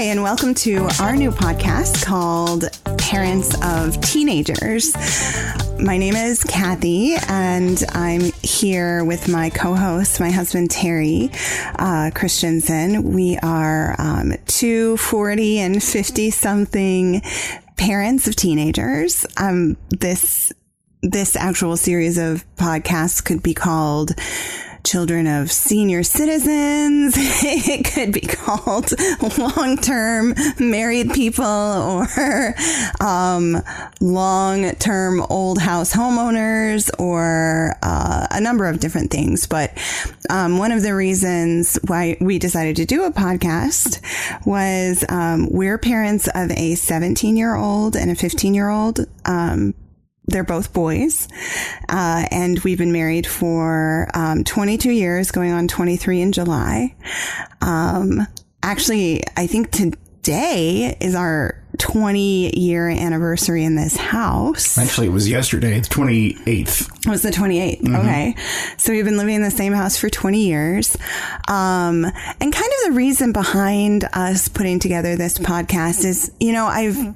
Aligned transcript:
Hi, 0.00 0.06
and 0.06 0.22
welcome 0.22 0.54
to 0.54 0.88
our 0.98 1.14
new 1.14 1.30
podcast 1.30 2.06
called 2.06 2.64
Parents 2.96 3.54
of 3.62 4.00
Teenagers. 4.00 4.94
My 5.78 5.98
name 5.98 6.16
is 6.16 6.42
Cathy, 6.42 7.16
and 7.28 7.84
I'm 7.90 8.32
here 8.42 9.04
with 9.04 9.28
my 9.28 9.50
co 9.50 9.74
host, 9.74 10.18
my 10.18 10.30
husband 10.30 10.70
Terry 10.70 11.30
uh, 11.78 12.12
Christensen. 12.14 13.12
We 13.12 13.36
are 13.42 13.94
um, 13.98 14.32
two 14.46 14.96
40 14.96 15.58
and 15.58 15.82
50 15.82 16.30
something 16.30 17.20
parents 17.76 18.26
of 18.26 18.36
teenagers. 18.36 19.26
Um, 19.36 19.76
this 19.90 20.50
this 21.02 21.36
actual 21.36 21.76
series 21.76 22.16
of 22.16 22.46
podcasts 22.56 23.22
could 23.22 23.42
be 23.42 23.52
called 23.52 24.12
children 24.84 25.26
of 25.26 25.50
senior 25.50 26.02
citizens. 26.02 27.14
it 27.18 27.84
could 27.84 28.12
be 28.12 28.20
called 28.20 28.92
long 29.38 29.76
term 29.76 30.34
married 30.58 31.12
people 31.12 31.44
or 31.44 32.54
um, 33.00 33.56
long 34.00 34.70
term 34.72 35.20
old 35.30 35.60
house 35.60 35.92
homeowners 35.92 36.90
or 36.98 37.76
uh, 37.82 38.26
a 38.30 38.40
number 38.40 38.66
of 38.66 38.80
different 38.80 39.10
things. 39.10 39.46
But 39.46 39.72
um, 40.28 40.58
one 40.58 40.72
of 40.72 40.82
the 40.82 40.94
reasons 40.94 41.78
why 41.86 42.16
we 42.20 42.38
decided 42.38 42.76
to 42.76 42.84
do 42.84 43.04
a 43.04 43.10
podcast 43.10 44.00
was 44.46 45.04
um, 45.08 45.48
we're 45.50 45.78
parents 45.78 46.28
of 46.34 46.50
a 46.52 46.74
17 46.74 47.36
year 47.36 47.54
old 47.54 47.96
and 47.96 48.10
a 48.10 48.14
15 48.14 48.54
year 48.54 48.68
old. 48.68 49.00
Um, 49.24 49.74
they're 50.26 50.44
both 50.44 50.72
boys. 50.72 51.28
Uh, 51.88 52.26
and 52.30 52.58
we've 52.60 52.78
been 52.78 52.92
married 52.92 53.26
for 53.26 54.08
um, 54.14 54.44
22 54.44 54.90
years, 54.90 55.30
going 55.30 55.52
on 55.52 55.68
23 55.68 56.20
in 56.20 56.32
July. 56.32 56.94
Um, 57.60 58.26
actually, 58.62 59.22
I 59.36 59.46
think 59.46 59.70
today 59.70 60.96
is 61.00 61.14
our 61.14 61.60
20 61.78 62.58
year 62.58 62.88
anniversary 62.88 63.64
in 63.64 63.74
this 63.74 63.96
house. 63.96 64.76
Actually, 64.76 65.06
it 65.06 65.12
was 65.12 65.28
yesterday, 65.28 65.80
the 65.80 65.88
28th. 65.88 67.06
It 67.06 67.08
was 67.08 67.22
the 67.22 67.30
28th. 67.30 67.80
Mm-hmm. 67.80 67.96
Okay. 67.96 68.34
So 68.76 68.92
we've 68.92 69.04
been 69.04 69.16
living 69.16 69.36
in 69.36 69.42
the 69.42 69.50
same 69.50 69.72
house 69.72 69.96
for 69.96 70.10
20 70.10 70.46
years. 70.46 70.96
Um, 71.48 72.04
and 72.04 72.52
kind 72.52 72.54
of 72.54 72.84
the 72.84 72.92
reason 72.92 73.32
behind 73.32 74.04
us 74.12 74.48
putting 74.48 74.78
together 74.78 75.16
this 75.16 75.38
podcast 75.38 76.04
is, 76.04 76.32
you 76.38 76.52
know, 76.52 76.66
I've 76.66 77.14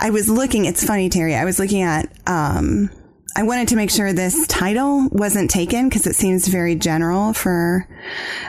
I 0.00 0.10
was 0.10 0.28
looking, 0.28 0.64
it's 0.64 0.84
funny, 0.84 1.08
Terry, 1.08 1.34
I 1.34 1.44
was 1.44 1.58
looking 1.58 1.82
at, 1.82 2.10
um, 2.26 2.90
I 3.36 3.44
wanted 3.44 3.68
to 3.68 3.76
make 3.76 3.90
sure 3.90 4.12
this 4.12 4.46
title 4.48 5.08
wasn't 5.12 5.48
taken 5.48 5.88
because 5.88 6.08
it 6.08 6.16
seems 6.16 6.48
very 6.48 6.74
general 6.74 7.32
for 7.32 7.86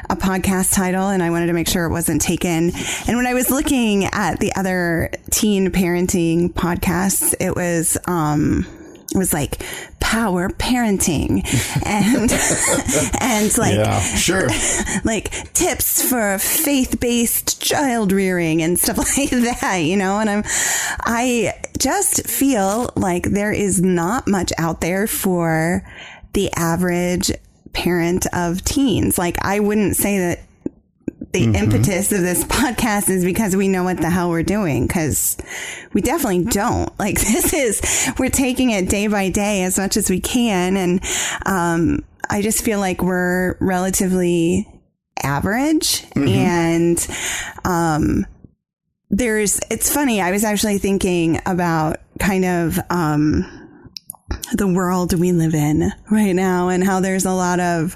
a 0.09 0.15
podcast 0.15 0.73
title. 0.73 1.09
And 1.09 1.21
I 1.21 1.29
wanted 1.29 1.47
to 1.47 1.53
make 1.53 1.67
sure 1.67 1.85
it 1.85 1.91
wasn't 1.91 2.21
taken. 2.21 2.71
And 3.07 3.15
when 3.15 3.27
I 3.27 3.35
was 3.35 3.51
looking 3.51 4.05
at 4.05 4.39
the 4.39 4.51
other 4.55 5.11
teen 5.29 5.69
parenting 5.69 6.51
podcasts, 6.53 7.35
it 7.39 7.55
was, 7.55 7.99
um, 8.07 8.65
it 9.13 9.17
was 9.17 9.33
like 9.33 9.61
power 9.99 10.49
parenting. 10.49 11.43
And 11.85 12.31
and 13.21 13.57
like 13.57 13.75
yeah, 13.75 13.99
sure. 13.99 14.49
like 15.03 15.53
tips 15.53 16.07
for 16.09 16.38
faith-based 16.39 17.61
child 17.61 18.11
rearing 18.11 18.61
and 18.61 18.77
stuff 18.77 18.97
like 19.17 19.30
that 19.30 19.77
you 19.77 19.97
know? 19.97 20.19
And 20.19 20.30
i'm 20.30 20.43
i 21.02 21.53
just 21.77 22.27
feel 22.27 22.89
like 22.95 23.23
there 23.23 23.53
is 23.53 23.81
not 23.81 24.27
much 24.27 24.52
out 24.57 24.81
there 24.81 25.07
for 25.07 25.83
the 26.33 26.52
average 26.53 27.31
parent 27.73 28.25
of 28.33 28.63
teens. 28.63 29.17
Like 29.17 29.37
i 29.43 29.59
wouldn't 29.59 29.95
say 29.95 30.17
that 30.19 30.39
the 31.31 31.45
mm-hmm. 31.45 31.55
impetus 31.55 32.11
of 32.11 32.21
this 32.21 32.43
podcast 32.45 33.09
is 33.09 33.23
because 33.23 33.55
we 33.55 33.67
know 33.67 33.83
what 33.83 33.98
the 33.98 34.09
hell 34.09 34.30
we're 34.30 34.43
doing 34.43 34.87
because 34.87 35.37
we 35.93 36.02
definitely 36.02 36.43
don't 36.45 36.98
like 36.99 37.20
this 37.20 37.53
is 37.53 38.11
we're 38.17 38.30
taking 38.30 38.71
it 38.71 38.89
day 38.89 39.08
by 39.08 39.30
day 39.30 39.64
as 39.64 39.77
much 39.77 39.98
as 39.98 40.09
we 40.09 40.20
can 40.20 40.77
and 40.77 41.03
um, 41.45 42.03
i 42.30 42.42
just 42.42 42.64
feel 42.64 42.80
like 42.80 43.02
we're 43.02 43.55
relatively 43.59 44.67
average 45.21 46.02
mm-hmm. 46.11 46.27
and 46.27 47.08
um, 47.65 48.26
there's 49.09 49.59
it's 49.70 49.93
funny 49.93 50.21
i 50.21 50.32
was 50.32 50.43
actually 50.43 50.77
thinking 50.77 51.39
about 51.45 51.98
kind 52.20 52.45
of 52.45 52.80
um, 52.89 53.45
the 54.53 54.67
world 54.67 55.14
we 55.14 55.32
live 55.32 55.53
in 55.53 55.92
right 56.09 56.33
now 56.33 56.70
and 56.70 56.83
how 56.83 56.99
there's 56.99 57.26
a 57.26 57.33
lot 57.33 57.59
of 57.59 57.95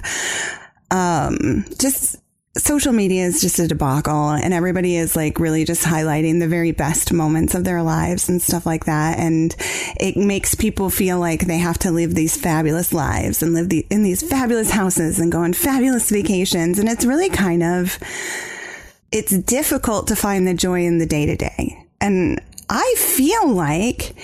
um, 0.90 1.64
just 1.80 2.16
social 2.56 2.92
media 2.92 3.24
is 3.24 3.40
just 3.40 3.58
a 3.58 3.66
debacle 3.66 4.30
and 4.30 4.54
everybody 4.54 4.96
is 4.96 5.16
like 5.16 5.40
really 5.40 5.64
just 5.64 5.84
highlighting 5.84 6.38
the 6.38 6.46
very 6.46 6.70
best 6.70 7.12
moments 7.12 7.54
of 7.54 7.64
their 7.64 7.82
lives 7.82 8.28
and 8.28 8.40
stuff 8.40 8.64
like 8.64 8.84
that. 8.84 9.18
And 9.18 9.54
it 9.98 10.16
makes 10.16 10.54
people 10.54 10.88
feel 10.88 11.18
like 11.18 11.46
they 11.46 11.58
have 11.58 11.78
to 11.78 11.90
live 11.90 12.14
these 12.14 12.36
fabulous 12.36 12.92
lives 12.92 13.42
and 13.42 13.54
live 13.54 13.70
the, 13.70 13.84
in 13.90 14.04
these 14.04 14.22
fabulous 14.22 14.70
houses 14.70 15.18
and 15.18 15.32
go 15.32 15.40
on 15.40 15.52
fabulous 15.52 16.10
vacations. 16.10 16.78
And 16.78 16.88
it's 16.88 17.04
really 17.04 17.28
kind 17.28 17.62
of, 17.62 17.98
it's 19.10 19.36
difficult 19.36 20.06
to 20.08 20.16
find 20.16 20.46
the 20.46 20.54
joy 20.54 20.84
in 20.84 20.98
the 20.98 21.06
day 21.06 21.26
to 21.26 21.36
day. 21.36 21.86
And 22.00 22.40
I 22.70 22.94
feel 22.98 23.48
like 23.48 24.14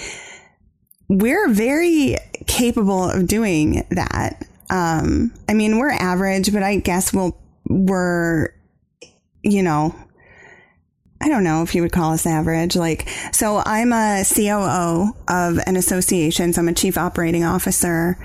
we're 1.08 1.48
very 1.48 2.16
capable 2.46 3.10
of 3.10 3.26
doing 3.26 3.84
that. 3.90 4.46
Um, 4.70 5.32
I 5.48 5.54
mean, 5.54 5.78
we're 5.78 5.90
average, 5.90 6.52
but 6.52 6.62
I 6.62 6.76
guess 6.76 7.12
we'll 7.12 7.36
were, 7.70 8.54
you 9.42 9.62
know, 9.62 9.94
I 11.22 11.28
don't 11.28 11.44
know 11.44 11.62
if 11.62 11.74
you 11.74 11.82
would 11.82 11.92
call 11.92 12.12
us 12.12 12.24
average. 12.24 12.76
Like, 12.76 13.06
so 13.32 13.62
I'm 13.64 13.92
a 13.92 14.24
COO 14.24 15.12
of 15.28 15.58
an 15.66 15.76
association. 15.76 16.54
So 16.54 16.62
I'm 16.62 16.68
a 16.68 16.72
chief 16.72 16.96
operating 16.96 17.44
officer. 17.44 18.18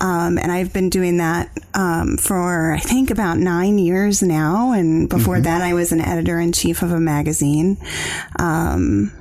Um, 0.00 0.36
and 0.36 0.52
I've 0.52 0.70
been 0.72 0.90
doing 0.90 1.16
that, 1.16 1.50
um, 1.72 2.18
for 2.18 2.74
I 2.74 2.78
think 2.78 3.10
about 3.10 3.38
nine 3.38 3.78
years 3.78 4.22
now. 4.22 4.72
And 4.72 5.08
before 5.08 5.36
mm-hmm. 5.36 5.44
that, 5.44 5.62
I 5.62 5.72
was 5.72 5.92
an 5.92 6.02
editor 6.02 6.38
in 6.38 6.52
chief 6.52 6.82
of 6.82 6.92
a 6.92 7.00
magazine. 7.00 7.78
Um, 8.38 9.12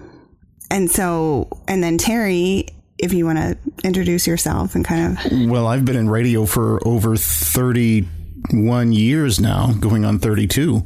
and 0.69 0.91
so, 0.91 1.47
and 1.69 1.81
then 1.81 1.97
Terry, 1.97 2.67
if 2.97 3.13
you 3.13 3.25
want 3.25 3.37
to 3.39 3.57
introduce 3.83 4.27
yourself 4.27 4.75
and 4.75 4.83
kind 4.83 5.17
of. 5.17 5.49
Well, 5.49 5.67
I've 5.67 5.85
been 5.85 5.95
in 5.95 6.09
radio 6.09 6.45
for 6.45 6.85
over 6.85 7.15
30 7.15 8.07
one 8.51 8.93
years 8.93 9.39
now, 9.39 9.73
going 9.79 10.05
on 10.05 10.19
32. 10.19 10.85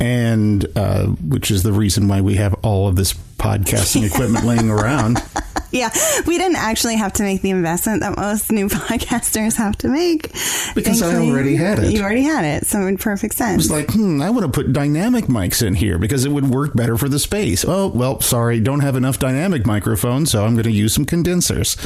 And 0.00 0.66
uh, 0.76 1.06
which 1.06 1.50
is 1.50 1.62
the 1.64 1.72
reason 1.72 2.06
why 2.06 2.20
we 2.20 2.34
have 2.36 2.54
all 2.62 2.86
of 2.86 2.96
this 2.96 3.14
podcasting 3.38 4.06
equipment 4.06 4.44
laying 4.44 4.70
around. 4.70 5.18
yeah, 5.70 5.90
we 6.26 6.38
didn't 6.38 6.56
actually 6.56 6.96
have 6.96 7.12
to 7.14 7.22
make 7.22 7.42
the 7.42 7.50
investment 7.50 8.00
that 8.00 8.16
most 8.16 8.50
new 8.50 8.68
podcasters 8.68 9.56
have 9.56 9.76
to 9.78 9.88
make. 9.88 10.32
Because 10.74 11.00
Thankfully, 11.00 11.28
I 11.28 11.32
already 11.32 11.56
had 11.56 11.78
it. 11.78 11.92
You 11.92 12.02
already 12.02 12.22
had 12.22 12.44
it, 12.44 12.66
so 12.66 12.80
it 12.80 12.84
made 12.84 13.00
perfect 13.00 13.34
sense. 13.34 13.64
It's 13.64 13.72
like, 13.72 13.90
hmm, 13.92 14.22
I 14.22 14.30
want 14.30 14.46
to 14.46 14.52
put 14.52 14.72
dynamic 14.72 15.26
mics 15.26 15.66
in 15.66 15.74
here 15.74 15.98
because 15.98 16.24
it 16.24 16.30
would 16.30 16.48
work 16.48 16.74
better 16.74 16.96
for 16.96 17.08
the 17.08 17.18
space. 17.18 17.64
Oh, 17.66 17.88
well, 17.88 18.20
sorry, 18.20 18.60
don't 18.60 18.80
have 18.80 18.96
enough 18.96 19.18
dynamic 19.18 19.66
microphones, 19.66 20.30
so 20.30 20.44
I'm 20.44 20.54
going 20.54 20.64
to 20.64 20.70
use 20.70 20.94
some 20.94 21.04
condensers. 21.04 21.76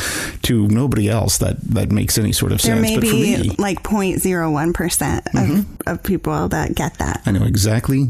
To 0.42 0.66
nobody 0.68 1.08
else, 1.08 1.38
that 1.38 1.60
that 1.60 1.90
makes 1.90 2.18
any 2.18 2.32
sort 2.32 2.52
of 2.52 2.62
there 2.62 2.76
sense. 2.76 2.90
There 2.90 3.00
may 3.00 3.36
be 3.36 3.48
me, 3.48 3.56
like 3.58 3.82
0.01 3.82 4.74
percent 4.74 5.26
of, 5.28 5.32
mm-hmm. 5.34 5.88
of 5.88 6.02
people 6.02 6.48
that 6.48 6.74
get 6.74 6.98
that. 6.98 7.22
I 7.26 7.30
know 7.30 7.44
exactly 7.44 8.08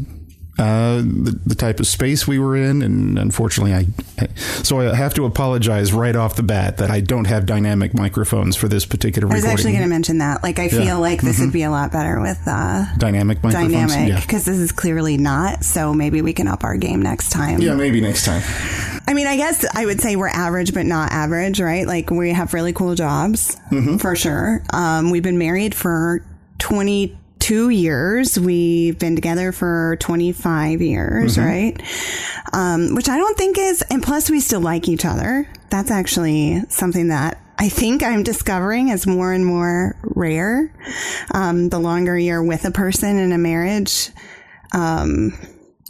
uh, 0.59 0.97
the, 0.97 1.39
the 1.45 1.55
type 1.55 1.79
of 1.79 1.87
space 1.87 2.27
we 2.27 2.37
were 2.37 2.55
in, 2.55 2.81
and 2.83 3.17
unfortunately, 3.17 3.73
I, 3.73 3.87
I, 4.19 4.27
so 4.61 4.79
I 4.79 4.95
have 4.95 5.13
to 5.15 5.25
apologize 5.25 5.93
right 5.93 6.15
off 6.15 6.35
the 6.35 6.43
bat 6.43 6.77
that 6.77 6.91
I 6.91 6.99
don't 6.99 7.25
have 7.25 7.45
dynamic 7.45 7.95
microphones 7.95 8.55
for 8.55 8.67
this 8.67 8.85
particular. 8.85 9.31
I 9.31 9.35
was 9.35 9.45
actually 9.45 9.71
going 9.71 9.83
to 9.83 9.89
mention 9.89 10.19
that. 10.19 10.43
Like, 10.43 10.59
I 10.59 10.69
feel 10.69 10.83
yeah. 10.83 10.95
like 10.95 11.21
this 11.21 11.37
mm-hmm. 11.37 11.45
would 11.45 11.53
be 11.53 11.63
a 11.63 11.71
lot 11.71 11.91
better 11.91 12.21
with 12.21 12.39
uh, 12.45 12.85
dynamic 12.97 13.43
microphones. 13.43 13.73
Dynamic, 13.73 14.21
because 14.21 14.45
yeah. 14.47 14.53
this 14.53 14.61
is 14.61 14.71
clearly 14.71 15.17
not. 15.17 15.63
So 15.63 15.93
maybe 15.93 16.21
we 16.21 16.33
can 16.33 16.47
up 16.47 16.63
our 16.63 16.77
game 16.77 17.01
next 17.01 17.29
time. 17.29 17.59
Yeah, 17.59 17.73
maybe 17.73 17.99
next 17.99 18.25
time. 18.25 18.43
I 19.07 19.13
mean, 19.13 19.27
I 19.27 19.37
guess 19.37 19.65
I 19.73 19.85
would 19.85 20.01
say 20.01 20.15
we're 20.15 20.27
average, 20.27 20.73
but 20.73 20.85
not 20.85 21.11
average, 21.11 21.59
right? 21.59 21.87
Like, 21.87 22.11
we 22.11 22.31
have 22.31 22.53
really 22.53 22.73
cool 22.73 22.93
jobs 22.93 23.57
mm-hmm. 23.71 23.97
for 23.97 24.15
sure. 24.15 24.63
Um, 24.71 25.09
we've 25.09 25.23
been 25.23 25.39
married 25.39 25.73
for 25.73 26.23
twenty 26.59 27.17
two 27.43 27.67
years. 27.67 28.39
We've 28.39 28.97
been 28.97 29.15
together 29.15 29.51
for 29.51 29.97
25 29.99 30.81
years, 30.81 31.35
mm-hmm. 31.35 31.45
right? 31.45 31.81
Um, 32.53 32.95
which 32.95 33.09
I 33.09 33.17
don't 33.17 33.37
think 33.37 33.57
is, 33.57 33.81
and 33.89 34.01
plus 34.01 34.29
we 34.29 34.39
still 34.39 34.61
like 34.61 34.87
each 34.87 35.03
other. 35.03 35.49
That's 35.69 35.91
actually 35.91 36.61
something 36.69 37.09
that 37.09 37.41
I 37.59 37.67
think 37.67 38.01
I'm 38.01 38.23
discovering 38.23 38.87
is 38.87 39.05
more 39.05 39.33
and 39.33 39.45
more 39.45 39.97
rare. 40.03 40.73
Um, 41.33 41.67
the 41.67 41.79
longer 41.79 42.17
you're 42.17 42.41
with 42.41 42.63
a 42.63 42.71
person 42.71 43.17
in 43.17 43.33
a 43.33 43.37
marriage, 43.37 44.09
um, 44.73 45.37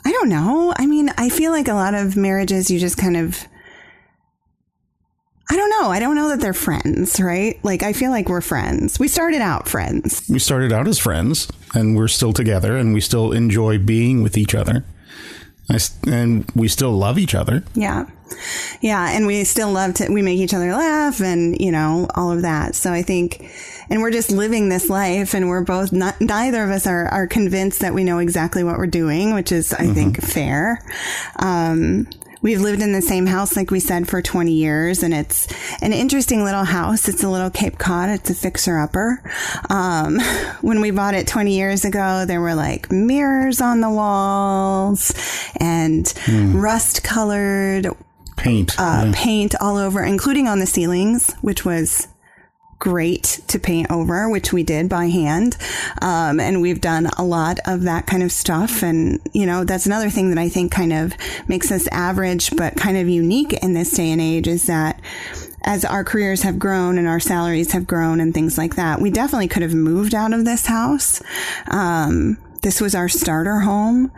I 0.03 0.11
don't 0.11 0.29
know. 0.29 0.73
I 0.75 0.87
mean, 0.87 1.11
I 1.19 1.29
feel 1.29 1.51
like 1.51 1.67
a 1.67 1.75
lot 1.75 1.93
of 1.93 2.17
marriages 2.17 2.71
you 2.71 2.79
just 2.79 2.97
kind 2.97 3.15
of 3.15 3.47
I 5.53 5.55
don't 5.55 5.69
know. 5.69 5.91
I 5.91 5.99
don't 5.99 6.15
know 6.15 6.29
that 6.29 6.39
they're 6.39 6.51
friends, 6.51 7.21
right? 7.21 7.63
Like, 7.63 7.83
I 7.83 7.93
feel 7.93 8.09
like 8.09 8.27
we're 8.27 8.41
friends. 8.41 8.97
We 8.97 9.07
started 9.07 9.39
out 9.39 9.67
friends. 9.67 10.27
We 10.27 10.39
started 10.39 10.73
out 10.73 10.87
as 10.87 10.97
friends, 10.97 11.47
and 11.75 11.95
we're 11.95 12.07
still 12.07 12.33
together, 12.33 12.75
and 12.75 12.91
we 12.91 13.01
still 13.01 13.31
enjoy 13.31 13.77
being 13.77 14.23
with 14.23 14.35
each 14.35 14.55
other. 14.55 14.83
I 15.69 15.77
and 16.07 16.49
we 16.55 16.67
still 16.69 16.91
love 16.91 17.19
each 17.19 17.35
other. 17.35 17.61
Yeah. 17.75 18.09
Yeah. 18.81 19.11
And 19.11 19.27
we 19.27 19.43
still 19.43 19.71
love 19.71 19.93
to, 19.95 20.11
we 20.11 20.23
make 20.23 20.39
each 20.39 20.55
other 20.55 20.71
laugh 20.71 21.21
and, 21.21 21.55
you 21.61 21.71
know, 21.71 22.07
all 22.15 22.31
of 22.31 22.41
that. 22.41 22.73
So 22.73 22.91
I 22.91 23.03
think, 23.03 23.47
and 23.91 24.01
we're 24.01 24.11
just 24.11 24.31
living 24.31 24.69
this 24.69 24.89
life 24.89 25.35
and 25.35 25.47
we're 25.47 25.63
both 25.63 25.93
not, 25.93 26.19
neither 26.19 26.63
of 26.63 26.71
us 26.71 26.87
are, 26.87 27.07
are 27.09 27.27
convinced 27.27 27.81
that 27.81 27.93
we 27.93 28.03
know 28.03 28.17
exactly 28.17 28.63
what 28.63 28.77
we're 28.77 28.87
doing, 28.87 29.35
which 29.35 29.51
is, 29.51 29.71
I 29.71 29.85
think, 29.85 30.19
fair. 30.21 30.83
Um, 31.37 32.07
We've 32.43 32.59
lived 32.59 32.81
in 32.81 32.91
the 32.91 33.01
same 33.01 33.25
house, 33.25 33.55
like 33.55 33.71
we 33.71 33.79
said, 33.79 34.07
for 34.07 34.21
20 34.21 34.51
years, 34.51 35.01
and 35.01 35.13
it's 35.13 35.47
an 35.81 35.93
interesting 35.93 36.43
little 36.43 36.65
house. 36.65 37.07
It's 37.07 37.23
a 37.23 37.29
little 37.29 37.49
Cape 37.49 37.77
Cod. 37.77 38.09
It's 38.09 38.29
a 38.29 38.35
fixer 38.35 38.77
upper. 38.77 39.23
Um, 39.69 40.19
when 40.61 40.81
we 40.81 40.91
bought 40.91 41.13
it 41.13 41.25
20 41.25 41.55
years 41.55 41.85
ago, 41.85 42.25
there 42.27 42.41
were 42.41 42.53
like 42.53 42.91
mirrors 42.91 43.61
on 43.61 43.79
the 43.79 43.89
walls 43.89 45.13
and 45.55 46.13
rust 46.53 47.01
colored 47.01 47.87
Paint. 48.35 48.77
uh, 48.77 49.03
yeah. 49.05 49.11
paint 49.15 49.55
all 49.61 49.77
over, 49.77 50.03
including 50.03 50.47
on 50.49 50.59
the 50.59 50.65
ceilings, 50.65 51.33
which 51.41 51.63
was 51.63 52.09
great 52.83 53.39
to 53.47 53.57
paint 53.57 53.89
over, 53.89 54.29
which 54.29 54.51
we 54.51 54.61
did 54.61 54.89
by 54.89 55.05
hand. 55.05 55.55
Um, 56.01 56.37
and 56.41 56.61
we've 56.61 56.81
done 56.81 57.05
a 57.17 57.23
lot 57.23 57.59
of 57.65 57.83
that 57.83 58.07
kind 58.07 58.21
of 58.21 58.29
stuff. 58.29 58.83
And, 58.83 59.21
you 59.31 59.45
know, 59.45 59.63
that's 59.63 59.85
another 59.85 60.09
thing 60.09 60.27
that 60.31 60.37
I 60.37 60.49
think 60.49 60.73
kind 60.73 60.91
of 60.91 61.13
makes 61.47 61.71
us 61.71 61.87
average, 61.93 62.53
but 62.57 62.75
kind 62.75 62.97
of 62.97 63.07
unique 63.07 63.53
in 63.53 63.73
this 63.73 63.91
day 63.91 64.11
and 64.11 64.19
age 64.19 64.49
is 64.49 64.67
that 64.67 64.99
as 65.63 65.85
our 65.85 66.03
careers 66.03 66.41
have 66.41 66.59
grown 66.59 66.97
and 66.97 67.07
our 67.07 67.21
salaries 67.21 67.71
have 67.71 67.87
grown 67.87 68.19
and 68.19 68.33
things 68.33 68.57
like 68.57 68.75
that, 68.75 68.99
we 68.99 69.09
definitely 69.09 69.47
could 69.47 69.61
have 69.61 69.73
moved 69.73 70.13
out 70.13 70.33
of 70.33 70.43
this 70.43 70.65
house. 70.65 71.21
Um, 71.71 72.37
this 72.63 72.81
was 72.81 72.95
our 72.95 73.07
starter 73.07 73.59
home, 73.59 74.11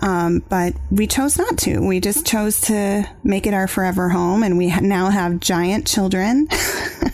um, 0.00 0.44
but 0.48 0.74
we 0.92 1.08
chose 1.08 1.36
not 1.38 1.58
to. 1.58 1.80
We 1.80 1.98
just 1.98 2.24
chose 2.24 2.60
to 2.62 3.04
make 3.24 3.48
it 3.48 3.54
our 3.54 3.66
forever 3.66 4.10
home, 4.10 4.44
and 4.44 4.58
we 4.58 4.68
now 4.80 5.10
have 5.10 5.40
giant 5.40 5.88
children. 5.88 6.46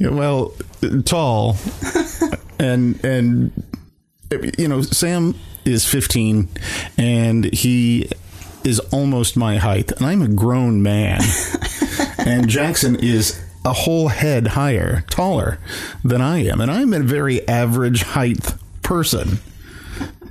Yeah, 0.00 0.08
well, 0.08 0.54
tall, 1.04 1.58
and 2.58 3.04
and 3.04 3.52
you 4.56 4.66
know 4.66 4.80
Sam 4.80 5.34
is 5.66 5.84
15, 5.84 6.48
and 6.96 7.44
he 7.44 8.08
is 8.64 8.80
almost 8.94 9.36
my 9.36 9.58
height, 9.58 9.92
and 9.92 10.06
I'm 10.06 10.22
a 10.22 10.28
grown 10.28 10.82
man, 10.82 11.20
and 12.18 12.48
Jackson 12.48 12.96
is 12.96 13.38
a 13.66 13.74
whole 13.74 14.08
head 14.08 14.46
higher, 14.46 15.04
taller 15.10 15.58
than 16.02 16.22
I 16.22 16.44
am, 16.44 16.62
and 16.62 16.70
I'm 16.70 16.94
a 16.94 17.00
very 17.00 17.46
average 17.46 18.02
height 18.02 18.54
person. 18.82 19.38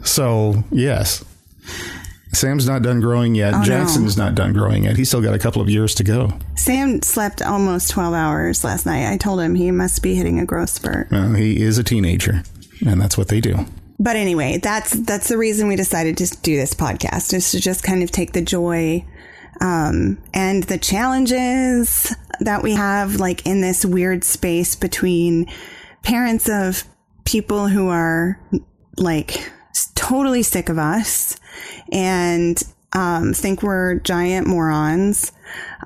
So 0.04 0.63
yes. 0.71 1.24
Sam's 2.31 2.67
not 2.67 2.81
done 2.83 2.99
growing 2.99 3.35
yet. 3.35 3.51
no. 3.51 3.63
Jackson's 3.63 4.17
not 4.17 4.35
done 4.35 4.53
growing 4.53 4.83
yet. 4.83 4.97
He's 4.97 5.07
still 5.07 5.21
got 5.21 5.33
a 5.33 5.39
couple 5.39 5.61
of 5.61 5.69
years 5.69 5.95
to 5.95 6.03
go. 6.03 6.31
Sam 6.55 7.01
slept 7.01 7.41
almost 7.41 7.89
12 7.91 8.13
hours 8.13 8.63
last 8.63 8.85
night. 8.85 9.11
I 9.11 9.17
told 9.17 9.39
him 9.39 9.55
he 9.55 9.71
must 9.71 10.03
be 10.03 10.15
hitting 10.15 10.39
a 10.39 10.45
growth 10.45 10.69
spurt. 10.69 11.09
Well, 11.11 11.33
he 11.33 11.61
is 11.61 11.77
a 11.77 11.83
teenager, 11.83 12.43
and 12.85 13.01
that's 13.01 13.17
what 13.17 13.29
they 13.29 13.41
do. 13.41 13.65
But 13.99 14.15
anyway, 14.15 14.59
that's 14.61 14.91
that's 14.91 15.27
the 15.27 15.37
reason 15.37 15.67
we 15.67 15.75
decided 15.75 16.17
to 16.17 16.37
do 16.41 16.55
this 16.55 16.73
podcast 16.73 17.33
is 17.33 17.51
to 17.51 17.59
just 17.59 17.83
kind 17.83 18.01
of 18.03 18.11
take 18.11 18.31
the 18.31 18.41
joy 18.41 19.05
um, 19.59 20.21
and 20.33 20.63
the 20.63 20.77
challenges 20.77 22.15
that 22.39 22.63
we 22.63 22.71
have, 22.73 23.15
like 23.17 23.45
in 23.45 23.59
this 23.59 23.83
weird 23.83 24.23
space 24.23 24.75
between 24.75 25.47
parents 26.03 26.47
of 26.47 26.85
people 27.25 27.67
who 27.67 27.89
are 27.89 28.39
like 28.97 29.51
totally 30.09 30.41
sick 30.41 30.69
of 30.69 30.79
us 30.79 31.39
and 31.91 32.63
um, 32.94 33.31
think 33.31 33.61
we're 33.61 34.00
giant 34.00 34.47
morons. 34.47 35.31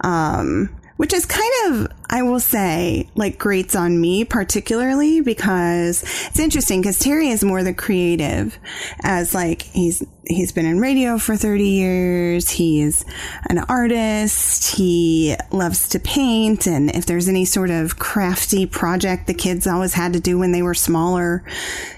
Um, 0.01 0.69
which 0.95 1.11
is 1.11 1.25
kind 1.25 1.51
of, 1.65 1.91
I 2.09 2.21
will 2.21 2.39
say, 2.39 3.09
like 3.15 3.37
grates 3.37 3.75
on 3.75 3.99
me 3.99 4.23
particularly 4.23 5.19
because 5.19 6.03
it's 6.27 6.39
interesting 6.39 6.81
because 6.81 6.99
Terry 6.99 7.27
is 7.29 7.43
more 7.43 7.63
the 7.63 7.73
creative 7.73 8.57
as 9.01 9.33
like 9.33 9.63
he's, 9.63 10.05
he's 10.25 10.53
been 10.53 10.67
in 10.67 10.79
radio 10.79 11.17
for 11.17 11.35
30 11.35 11.63
years. 11.67 12.51
He's 12.51 13.03
an 13.49 13.57
artist. 13.67 14.77
He 14.77 15.35
loves 15.51 15.89
to 15.89 15.99
paint. 15.99 16.67
And 16.67 16.95
if 16.95 17.05
there's 17.05 17.27
any 17.27 17.43
sort 17.43 17.71
of 17.71 17.99
crafty 17.99 18.65
project 18.65 19.27
the 19.27 19.33
kids 19.33 19.67
always 19.67 19.95
had 19.95 20.13
to 20.13 20.21
do 20.21 20.37
when 20.37 20.53
they 20.53 20.61
were 20.61 20.75
smaller, 20.75 21.43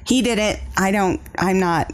he 0.05 0.21
did 0.23 0.39
it. 0.39 0.61
I 0.77 0.91
don't, 0.91 1.21
I'm 1.37 1.59
not, 1.59 1.91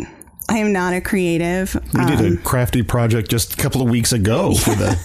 I 0.52 0.58
am 0.58 0.74
not 0.74 0.94
a 0.94 1.00
creative. 1.02 1.76
We 1.94 2.06
did 2.06 2.20
Um, 2.20 2.34
a 2.34 2.38
crafty 2.38 2.82
project 2.84 3.30
just 3.30 3.54
a 3.54 3.58
couple 3.58 3.82
of 3.82 3.90
weeks 3.90 4.12
ago 4.12 4.54
for 4.64 4.76
the 4.76 4.98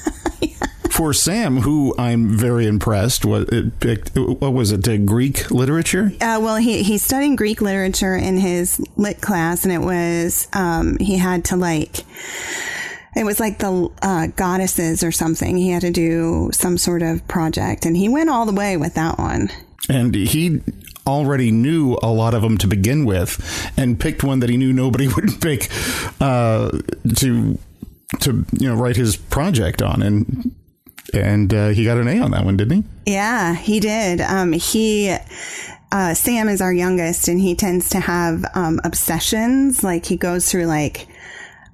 for 0.90 1.12
Sam, 1.12 1.58
who 1.58 1.94
I'm 1.98 2.36
very 2.36 2.66
impressed. 2.66 3.24
What 3.24 3.52
it 3.52 3.78
picked? 3.80 4.16
What 4.16 4.52
was 4.52 4.72
it? 4.72 5.06
Greek 5.06 5.50
literature. 5.50 6.10
Uh, 6.20 6.40
well, 6.42 6.56
he 6.56 6.82
he's 6.82 7.02
studying 7.04 7.36
Greek 7.36 7.60
literature 7.60 8.16
in 8.16 8.38
his 8.38 8.80
lit 8.96 9.20
class, 9.20 9.64
and 9.64 9.72
it 9.72 9.80
was 9.82 10.48
um, 10.52 10.96
he 10.98 11.16
had 11.16 11.44
to 11.46 11.56
like 11.56 11.98
it 13.14 13.24
was 13.24 13.38
like 13.40 13.58
the 13.58 13.88
uh, 14.02 14.26
goddesses 14.36 15.04
or 15.04 15.12
something. 15.12 15.56
He 15.56 15.70
had 15.70 15.82
to 15.82 15.90
do 15.92 16.50
some 16.52 16.76
sort 16.76 17.02
of 17.02 17.26
project, 17.28 17.86
and 17.86 17.96
he 17.96 18.08
went 18.08 18.30
all 18.30 18.46
the 18.46 18.52
way 18.52 18.76
with 18.76 18.94
that 18.94 19.16
one. 19.18 19.50
and 19.88 20.14
he 20.14 20.60
already 21.06 21.50
knew 21.50 21.98
a 22.02 22.10
lot 22.10 22.34
of 22.34 22.42
them 22.42 22.58
to 22.58 22.66
begin 22.66 23.04
with, 23.04 23.70
and 23.76 23.98
picked 23.98 24.24
one 24.24 24.40
that 24.40 24.50
he 24.50 24.56
knew 24.56 24.72
nobody 24.72 25.08
would 25.16 25.40
pick 25.40 25.70
uh, 26.20 26.70
to 27.16 27.58
to 28.20 28.44
you 28.58 28.68
know 28.68 28.74
write 28.74 28.96
his 28.96 29.16
project 29.16 29.82
on, 29.82 30.02
and 30.02 30.54
and 31.14 31.52
uh, 31.52 31.68
he 31.68 31.84
got 31.84 31.98
an 31.98 32.08
A 32.08 32.18
on 32.20 32.30
that 32.32 32.44
one, 32.44 32.56
didn't 32.56 32.84
he? 33.04 33.12
Yeah, 33.12 33.54
he 33.54 33.80
did. 33.80 34.20
Um, 34.20 34.52
he, 34.52 35.16
uh, 35.92 36.14
Sam 36.14 36.48
is 36.48 36.60
our 36.60 36.72
youngest 36.72 37.28
and 37.28 37.40
he 37.40 37.54
tends 37.54 37.90
to 37.90 38.00
have, 38.00 38.44
um, 38.54 38.80
obsessions. 38.84 39.82
Like 39.84 40.06
he 40.06 40.16
goes 40.16 40.50
through 40.50 40.66
like, 40.66 41.06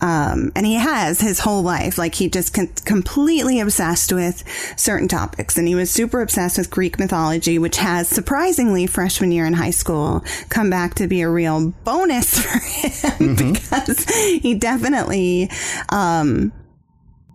um, 0.02 0.50
and 0.56 0.66
he 0.66 0.74
has 0.74 1.20
his 1.20 1.38
whole 1.38 1.62
life. 1.62 1.96
Like 1.96 2.16
he 2.16 2.28
just 2.28 2.52
con- 2.52 2.74
completely 2.84 3.60
obsessed 3.60 4.12
with 4.12 4.42
certain 4.76 5.06
topics. 5.06 5.56
And 5.56 5.68
he 5.68 5.76
was 5.76 5.90
super 5.90 6.20
obsessed 6.20 6.58
with 6.58 6.70
Greek 6.70 6.98
mythology, 6.98 7.58
which 7.58 7.76
has 7.76 8.08
surprisingly 8.08 8.88
freshman 8.88 9.30
year 9.30 9.46
in 9.46 9.52
high 9.52 9.70
school 9.70 10.24
come 10.48 10.68
back 10.68 10.94
to 10.94 11.06
be 11.06 11.20
a 11.22 11.30
real 11.30 11.70
bonus 11.84 12.36
for 12.42 12.58
him 12.58 13.36
because 13.36 14.04
he 14.42 14.54
definitely, 14.54 15.48
um, 15.90 16.52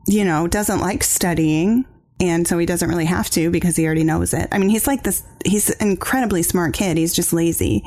you 0.06 0.26
know, 0.26 0.46
doesn't 0.48 0.82
like 0.82 1.04
studying. 1.04 1.86
And 2.20 2.48
so 2.48 2.58
he 2.58 2.66
doesn't 2.66 2.90
really 2.90 3.06
have 3.06 3.30
to 3.32 3.52
because 3.52 3.76
he 3.76 3.86
already 3.86 4.04
knows 4.04 4.34
it. 4.34 4.48
I 4.52 4.58
mean, 4.58 4.70
he's 4.70 4.88
like 4.88 5.04
this, 5.04 5.24
he's 5.46 5.70
an 5.70 5.90
incredibly 5.90 6.42
smart 6.42 6.74
kid. 6.74 6.98
He's 6.98 7.14
just 7.14 7.32
lazy. 7.32 7.84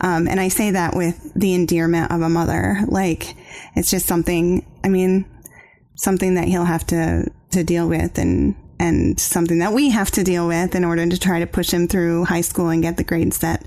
Um, 0.00 0.26
and 0.26 0.40
I 0.40 0.48
say 0.48 0.70
that 0.70 0.96
with 0.96 1.32
the 1.34 1.54
endearment 1.54 2.10
of 2.10 2.22
a 2.22 2.28
mother. 2.28 2.78
Like, 2.88 3.36
it's 3.76 3.90
just 3.90 4.06
something, 4.06 4.64
I 4.82 4.88
mean, 4.88 5.26
something 5.96 6.34
that 6.34 6.48
he'll 6.48 6.64
have 6.64 6.86
to, 6.88 7.30
to 7.50 7.62
deal 7.62 7.88
with 7.88 8.16
and, 8.18 8.56
and 8.78 9.18
something 9.18 9.58
that 9.60 9.72
we 9.72 9.90
have 9.90 10.10
to 10.12 10.24
deal 10.24 10.46
with 10.46 10.74
in 10.74 10.84
order 10.84 11.06
to 11.06 11.18
try 11.18 11.40
to 11.40 11.46
push 11.46 11.72
him 11.72 11.86
through 11.88 12.24
high 12.24 12.40
school 12.40 12.68
and 12.68 12.82
get 12.82 12.96
the 12.96 13.04
grades 13.04 13.38
that 13.38 13.64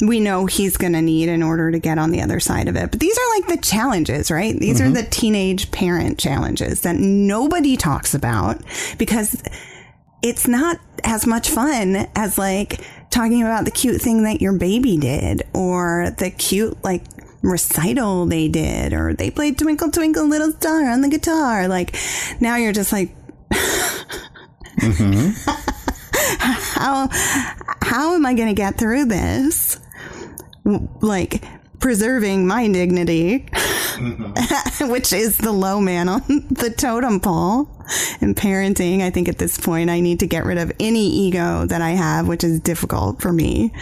we 0.00 0.20
know 0.20 0.46
he's 0.46 0.76
going 0.76 0.92
to 0.92 1.02
need 1.02 1.28
in 1.28 1.42
order 1.42 1.70
to 1.70 1.78
get 1.78 1.98
on 1.98 2.10
the 2.10 2.20
other 2.22 2.40
side 2.40 2.68
of 2.68 2.76
it. 2.76 2.90
But 2.90 3.00
these 3.00 3.16
are 3.16 3.40
like 3.40 3.48
the 3.48 3.66
challenges, 3.66 4.30
right? 4.30 4.54
These 4.58 4.80
are 4.80 4.84
mm-hmm. 4.84 4.94
the 4.94 5.02
teenage 5.04 5.70
parent 5.70 6.18
challenges 6.18 6.82
that 6.82 6.96
nobody 6.96 7.76
talks 7.76 8.14
about 8.14 8.60
because 8.98 9.42
it's 10.22 10.46
not 10.46 10.78
as 11.04 11.26
much 11.26 11.48
fun 11.48 12.06
as 12.14 12.36
like 12.38 12.80
talking 13.10 13.42
about 13.42 13.64
the 13.64 13.70
cute 13.70 14.00
thing 14.00 14.22
that 14.24 14.40
your 14.40 14.52
baby 14.52 14.96
did 14.96 15.42
or 15.54 16.14
the 16.18 16.30
cute 16.30 16.82
like 16.84 17.02
recital 17.42 18.26
they 18.26 18.48
did 18.48 18.92
or 18.92 19.14
they 19.14 19.30
played 19.30 19.58
twinkle 19.58 19.90
twinkle 19.90 20.26
little 20.26 20.52
star 20.52 20.90
on 20.90 21.00
the 21.00 21.08
guitar 21.08 21.68
like 21.68 21.96
now 22.38 22.56
you're 22.56 22.72
just 22.72 22.92
like 22.92 23.14
Mm-hmm. 24.80 25.50
how 26.80 27.08
how 27.82 28.14
am 28.14 28.24
i 28.24 28.34
going 28.34 28.48
to 28.48 28.54
get 28.54 28.78
through 28.78 29.06
this 29.06 29.78
like 31.00 31.44
preserving 31.78 32.46
my 32.46 32.68
dignity 32.68 33.46
which 34.80 35.12
is 35.12 35.38
the 35.38 35.52
low 35.52 35.80
man 35.80 36.08
on 36.08 36.22
the 36.50 36.72
totem 36.76 37.20
pole 37.20 37.68
in 38.20 38.34
parenting. 38.34 39.02
I 39.02 39.10
think 39.10 39.28
at 39.28 39.38
this 39.38 39.58
point 39.58 39.90
I 39.90 40.00
need 40.00 40.20
to 40.20 40.26
get 40.26 40.44
rid 40.44 40.58
of 40.58 40.72
any 40.80 41.06
ego 41.08 41.66
that 41.66 41.82
I 41.82 41.90
have, 41.90 42.28
which 42.28 42.44
is 42.44 42.60
difficult 42.60 43.20
for 43.20 43.32
me. 43.32 43.72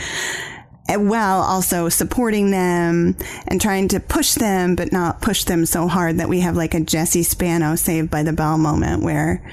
While 0.88 1.42
also 1.42 1.90
supporting 1.90 2.50
them 2.50 3.16
and 3.46 3.60
trying 3.60 3.88
to 3.88 4.00
push 4.00 4.34
them, 4.34 4.74
but 4.74 4.90
not 4.90 5.20
push 5.20 5.44
them 5.44 5.66
so 5.66 5.86
hard 5.86 6.16
that 6.18 6.30
we 6.30 6.40
have 6.40 6.56
like 6.56 6.72
a 6.72 6.80
Jessie 6.80 7.22
Spano 7.22 7.76
saved 7.76 8.10
by 8.10 8.22
the 8.22 8.32
bell 8.32 8.56
moment 8.56 9.02
where 9.02 9.44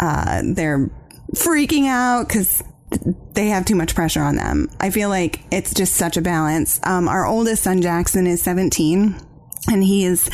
uh, 0.00 0.42
they're 0.44 0.90
freaking 1.34 1.86
out 1.86 2.28
because 2.28 2.62
they 3.32 3.48
have 3.48 3.64
too 3.64 3.74
much 3.74 3.94
pressure 3.94 4.22
on 4.22 4.36
them. 4.36 4.70
I 4.80 4.90
feel 4.90 5.08
like 5.08 5.40
it's 5.50 5.74
just 5.74 5.94
such 5.94 6.16
a 6.16 6.22
balance. 6.22 6.80
Um, 6.84 7.08
our 7.08 7.26
oldest 7.26 7.62
son, 7.62 7.82
Jackson, 7.82 8.26
is 8.26 8.42
17 8.42 9.16
and 9.66 9.82
he's 9.82 10.28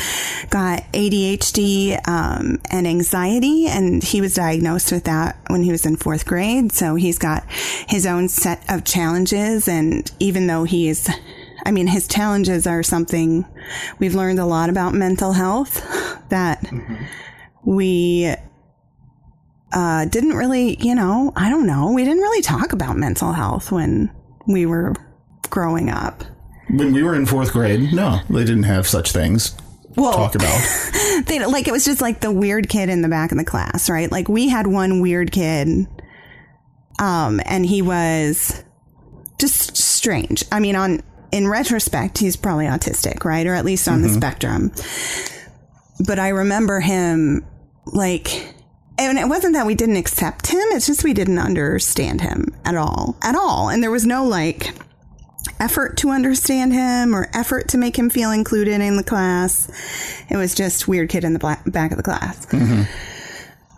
got 0.51 0.83
ADHD 0.93 1.97
um, 2.09 2.59
and 2.71 2.87
anxiety, 2.87 3.67
and 3.69 4.03
he 4.03 4.21
was 4.21 4.35
diagnosed 4.35 4.91
with 4.91 5.05
that 5.05 5.39
when 5.47 5.63
he 5.63 5.71
was 5.71 5.87
in 5.87 5.97
fourth 5.97 6.27
grade. 6.27 6.73
So 6.73 6.97
he's 6.97 7.17
got 7.17 7.45
his 7.89 8.07
own 8.07 8.29
set 8.29 8.65
of 8.69 8.85
challenges, 8.85 9.69
and 9.69 10.11
even 10.19 10.49
though 10.49 10.65
he's 10.65 11.09
I 11.65 11.73
mean, 11.73 11.87
his 11.87 12.09
challenges 12.09 12.67
are 12.67 12.83
something 12.83 13.45
we've 13.99 14.15
learned 14.15 14.39
a 14.39 14.47
lot 14.47 14.71
about 14.71 14.95
mental 14.95 15.33
health 15.33 15.75
that 16.31 16.63
mm-hmm. 16.63 17.05
we 17.65 18.35
uh, 19.73 20.05
didn't 20.07 20.35
really, 20.35 20.77
you 20.81 20.95
know, 20.95 21.33
I 21.37 21.51
don't 21.51 21.67
know, 21.67 21.93
we 21.93 22.05
didn't 22.05 22.23
really 22.23 22.43
talk 22.43 22.73
about 22.73 22.97
mental 22.97 23.33
health 23.33 23.71
when 23.71 24.11
we 24.47 24.67
were 24.67 24.95
growing 25.49 25.91
up. 25.91 26.25
When 26.69 26.93
we 26.93 27.03
were 27.03 27.15
in 27.15 27.27
fourth 27.27 27.53
grade, 27.53 27.93
no, 27.93 28.21
they 28.29 28.45
didn't 28.45 28.65
have 28.65 28.87
such 28.87 29.13
things. 29.13 29.57
Well, 29.97 30.13
talk 30.13 30.35
about. 30.35 31.27
they 31.27 31.45
like 31.45 31.67
it 31.67 31.73
was 31.73 31.85
just 31.85 32.01
like 32.01 32.21
the 32.21 32.31
weird 32.31 32.69
kid 32.69 32.89
in 32.89 33.03
the 33.03 33.09
back 33.09 33.33
of 33.33 33.39
the 33.39 33.45
class, 33.45 33.91
right? 33.91 34.11
Like 34.11 34.29
we 34.29 34.49
had 34.49 34.67
one 34.69 35.01
weird 35.01 35.33
kid, 35.33 35.87
um, 37.01 37.41
and 37.45 37.67
he 37.67 37.83
was 37.83 38.63
just 39.41 39.77
strange. 39.77 40.45
I 40.53 40.61
mean, 40.61 40.77
on 40.77 41.03
in 41.33 41.49
retrospect, 41.49 42.19
he's 42.19 42.37
probably 42.37 42.67
autistic, 42.67 43.25
right, 43.25 43.47
or 43.47 43.55
at 43.55 43.65
least 43.65 43.89
on 43.89 43.99
mm-hmm. 43.99 44.03
the 44.05 44.09
spectrum. 44.11 44.73
But 46.07 46.19
I 46.19 46.29
remember 46.29 46.79
him 46.81 47.45
like 47.85 48.55
and 49.09 49.19
it 49.19 49.29
wasn't 49.29 49.55
that 49.55 49.67
we 49.67 49.75
didn't 49.75 49.97
accept 49.97 50.49
him 50.49 50.65
it's 50.71 50.87
just 50.87 51.05
we 51.05 51.13
didn't 51.15 51.39
understand 51.39 52.21
him 52.21 52.55
at 52.65 52.77
all 52.77 53.17
at 53.23 53.35
all 53.35 53.69
and 53.69 53.83
there 53.83 53.91
was 53.91 54.07
no 54.07 54.25
like 54.25 54.75
effort 55.59 55.97
to 55.99 56.11
understand 56.11 56.73
him 56.73 57.15
or 57.15 57.29
effort 57.35 57.69
to 57.69 57.79
make 57.79 57.99
him 57.99 58.11
feel 58.11 58.31
included 58.31 58.81
in 58.81 58.97
the 58.97 59.05
class. 59.05 59.71
It 60.29 60.37
was 60.37 60.55
just 60.55 60.89
weird 60.89 61.11
kid 61.11 61.25
in 61.25 61.35
the 61.35 61.59
back 61.67 61.91
of 61.91 61.97
the 61.97 62.03
class. 62.03 62.47
Mm-hmm. 62.47 62.83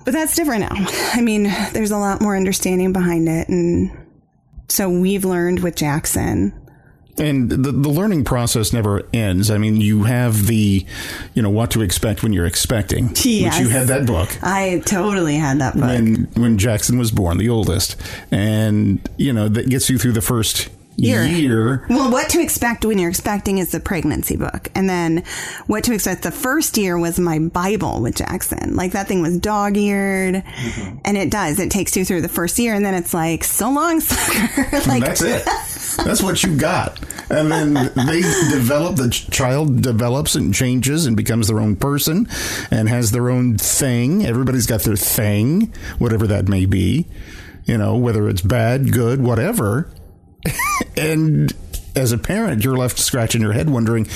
But 0.04 0.12
that's 0.12 0.34
different 0.34 0.62
now. 0.62 0.86
I 1.12 1.20
mean, 1.20 1.44
there's 1.72 1.90
a 1.90 1.98
lot 1.98 2.20
more 2.20 2.36
understanding 2.36 2.92
behind 2.92 3.28
it. 3.28 3.48
And 3.48 3.90
so 4.68 4.88
we've 4.88 5.24
learned 5.24 5.60
with 5.60 5.76
Jackson. 5.76 6.58
And 7.18 7.50
the, 7.50 7.72
the 7.72 7.90
learning 7.90 8.24
process 8.24 8.72
never 8.72 9.06
ends. 9.12 9.50
I 9.50 9.58
mean, 9.58 9.76
you 9.76 10.04
have 10.04 10.46
the, 10.46 10.86
you 11.34 11.42
know, 11.42 11.50
what 11.50 11.70
to 11.72 11.82
expect 11.82 12.22
when 12.22 12.32
you're 12.32 12.46
expecting. 12.46 13.10
Yes. 13.22 13.58
Which 13.58 13.66
you 13.66 13.68
had 13.68 13.88
that 13.88 14.06
book. 14.06 14.30
I 14.42 14.82
totally 14.86 15.36
had 15.36 15.60
that 15.60 15.74
book. 15.74 15.84
When, 15.84 16.28
when 16.34 16.58
Jackson 16.58 16.98
was 16.98 17.10
born, 17.10 17.36
the 17.36 17.50
oldest. 17.50 17.96
And, 18.30 19.06
you 19.18 19.32
know, 19.32 19.48
that 19.48 19.68
gets 19.68 19.90
you 19.90 19.98
through 19.98 20.12
the 20.12 20.22
first 20.22 20.70
year. 20.96 21.24
year. 21.24 21.86
Well, 21.88 22.10
what 22.10 22.28
to 22.30 22.40
expect 22.40 22.84
when 22.84 22.98
you're 22.98 23.10
expecting 23.10 23.58
is 23.58 23.72
the 23.72 23.80
pregnancy 23.80 24.36
book. 24.36 24.68
And 24.74 24.88
then 24.88 25.24
what 25.66 25.84
to 25.84 25.94
expect 25.94 26.22
the 26.22 26.30
first 26.30 26.76
year 26.76 26.98
was 26.98 27.18
my 27.18 27.38
Bible 27.38 28.00
with 28.00 28.16
Jackson. 28.16 28.76
Like 28.76 28.92
that 28.92 29.08
thing 29.08 29.22
was 29.22 29.38
dog 29.38 29.76
eared. 29.76 30.36
Mm-hmm. 30.36 30.98
And 31.04 31.16
it 31.16 31.30
does. 31.30 31.58
It 31.58 31.70
takes 31.70 31.96
you 31.96 32.04
through 32.04 32.22
the 32.22 32.28
first 32.28 32.58
year 32.58 32.74
and 32.74 32.84
then 32.84 32.94
it's 32.94 33.14
like, 33.14 33.44
so 33.44 33.70
long, 33.70 34.00
sucker. 34.00 34.80
like 34.88 35.04
that's 35.04 35.22
it. 35.22 35.46
That's 35.96 36.22
what 36.22 36.42
you 36.42 36.56
got. 36.56 36.98
And 37.30 37.50
then 37.50 37.74
they 37.74 38.22
develop, 38.50 38.96
the 38.96 39.08
child 39.10 39.82
develops 39.82 40.34
and 40.34 40.54
changes 40.54 41.06
and 41.06 41.16
becomes 41.16 41.48
their 41.48 41.60
own 41.60 41.76
person 41.76 42.28
and 42.70 42.88
has 42.88 43.10
their 43.10 43.30
own 43.30 43.58
thing. 43.58 44.26
Everybody's 44.26 44.66
got 44.66 44.82
their 44.82 44.96
thing, 44.96 45.72
whatever 45.98 46.26
that 46.26 46.48
may 46.48 46.66
be. 46.66 47.06
You 47.64 47.78
know, 47.78 47.96
whether 47.96 48.28
it's 48.28 48.42
bad, 48.42 48.92
good, 48.92 49.22
whatever 49.22 49.88
and 50.96 51.52
as 51.94 52.12
a 52.12 52.18
parent, 52.18 52.64
you're 52.64 52.76
left 52.76 52.98
scratching 52.98 53.40
your 53.40 53.52
head 53.52 53.68
wondering, 53.68 54.06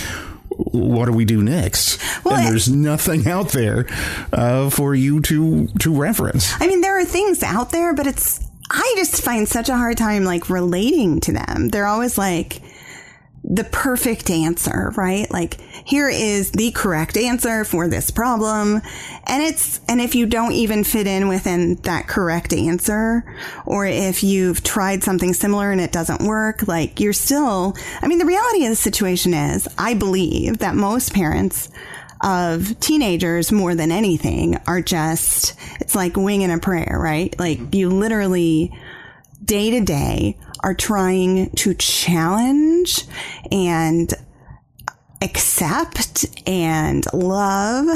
what 0.49 1.06
do 1.06 1.12
we 1.12 1.25
do 1.25 1.42
next? 1.42 2.00
Well, 2.25 2.37
and 2.37 2.47
there's 2.47 2.68
nothing 2.68 3.28
out 3.28 3.50
there 3.50 3.87
uh, 4.33 4.71
for 4.71 4.95
you 4.95 5.21
to 5.23 5.66
to 5.80 5.95
reference. 5.95 6.50
I 6.59 6.66
mean, 6.66 6.80
there 6.80 6.99
are 6.99 7.04
things 7.04 7.42
out 7.42 7.71
there, 7.71 7.95
but 7.95 8.06
it's 8.06 8.40
I 8.71 8.95
just 8.97 9.23
find 9.23 9.49
such 9.49 9.69
a 9.69 9.77
hard 9.77 9.97
time 9.97 10.25
like 10.25 10.51
relating 10.51 11.21
to 11.21 11.33
them. 11.33 11.69
They're 11.69 11.87
always 11.87 12.19
like 12.19 12.63
the 13.49 13.65
perfect 13.65 14.29
answer, 14.29 14.93
right? 14.97 15.31
Like 15.31 15.61
here 15.85 16.09
is 16.09 16.51
the 16.51 16.73
correct 16.73 17.17
answer 17.17 17.65
for 17.65 17.87
this 17.87 18.11
problem. 18.11 18.83
And 19.25 19.43
it's, 19.43 19.81
and 19.89 20.01
if 20.01 20.17
you 20.17 20.27
don't 20.27 20.53
even 20.53 20.83
fit 20.83 21.07
in 21.07 21.29
within 21.29 21.77
that 21.83 22.09
correct 22.09 22.53
answer, 22.53 23.25
or 23.65 23.87
if 23.87 24.25
you've 24.25 24.65
tried 24.65 25.05
something 25.05 25.33
similar 25.33 25.71
and 25.71 25.81
it 25.81 25.93
doesn't 25.93 26.23
work, 26.23 26.67
like 26.67 26.99
you're 26.99 27.13
still, 27.13 27.77
I 28.03 28.09
mean, 28.09 28.19
the 28.19 28.27
reality 28.27 28.65
of 28.65 28.71
the 28.71 28.77
situation 28.77 29.33
is 29.33 29.69
I 29.79 29.95
believe 29.95 30.59
that 30.59 30.75
most 30.75 31.15
parents 31.15 31.69
of 32.21 32.79
teenagers 32.81 33.53
more 33.53 33.75
than 33.75 33.93
anything 33.93 34.59
are 34.67 34.81
just, 34.81 35.55
it's 35.81 35.95
like 35.95 36.17
winging 36.17 36.51
a 36.51 36.59
prayer, 36.59 36.99
right? 37.01 37.39
Like 37.39 37.59
mm-hmm. 37.59 37.75
you 37.75 37.91
literally, 37.91 38.73
day 39.45 39.71
to 39.71 39.81
day 39.81 40.39
are 40.61 40.75
trying 40.75 41.51
to 41.51 41.75
challenge 41.75 43.05
and 43.53 44.13
accept 45.23 46.27
and 46.47 47.05
love 47.13 47.87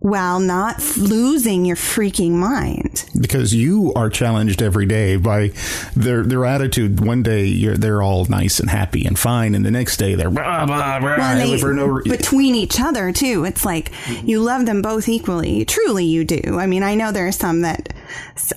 while 0.00 0.38
not 0.38 0.96
losing 0.96 1.64
your 1.64 1.76
freaking 1.76 2.32
mind. 2.32 3.04
Because 3.18 3.52
you 3.52 3.92
are 3.96 4.08
challenged 4.08 4.62
every 4.62 4.86
day 4.86 5.16
by 5.16 5.52
their 5.96 6.22
their 6.22 6.44
attitude. 6.44 7.04
One 7.04 7.22
day 7.22 7.66
they're 7.74 8.02
all 8.02 8.24
nice 8.26 8.60
and 8.60 8.70
happy 8.70 9.04
and 9.06 9.18
fine, 9.18 9.54
and 9.54 9.64
the 9.64 9.70
next 9.70 9.96
day 9.96 10.14
they're 10.14 10.30
blah, 10.30 10.66
blah, 10.66 11.00
blah, 11.00 11.16
well, 11.16 11.36
they, 11.36 11.58
for 11.58 11.74
no 11.74 12.00
between 12.02 12.54
each 12.54 12.80
other 12.80 13.12
too. 13.12 13.44
It's 13.44 13.64
like 13.64 13.92
you 14.22 14.40
love 14.40 14.66
them 14.66 14.82
both 14.82 15.08
equally. 15.08 15.64
Truly, 15.64 16.04
you 16.04 16.24
do. 16.24 16.58
I 16.58 16.66
mean, 16.66 16.82
I 16.82 16.94
know 16.94 17.10
there 17.10 17.26
are 17.26 17.32
some 17.32 17.62
that 17.62 17.92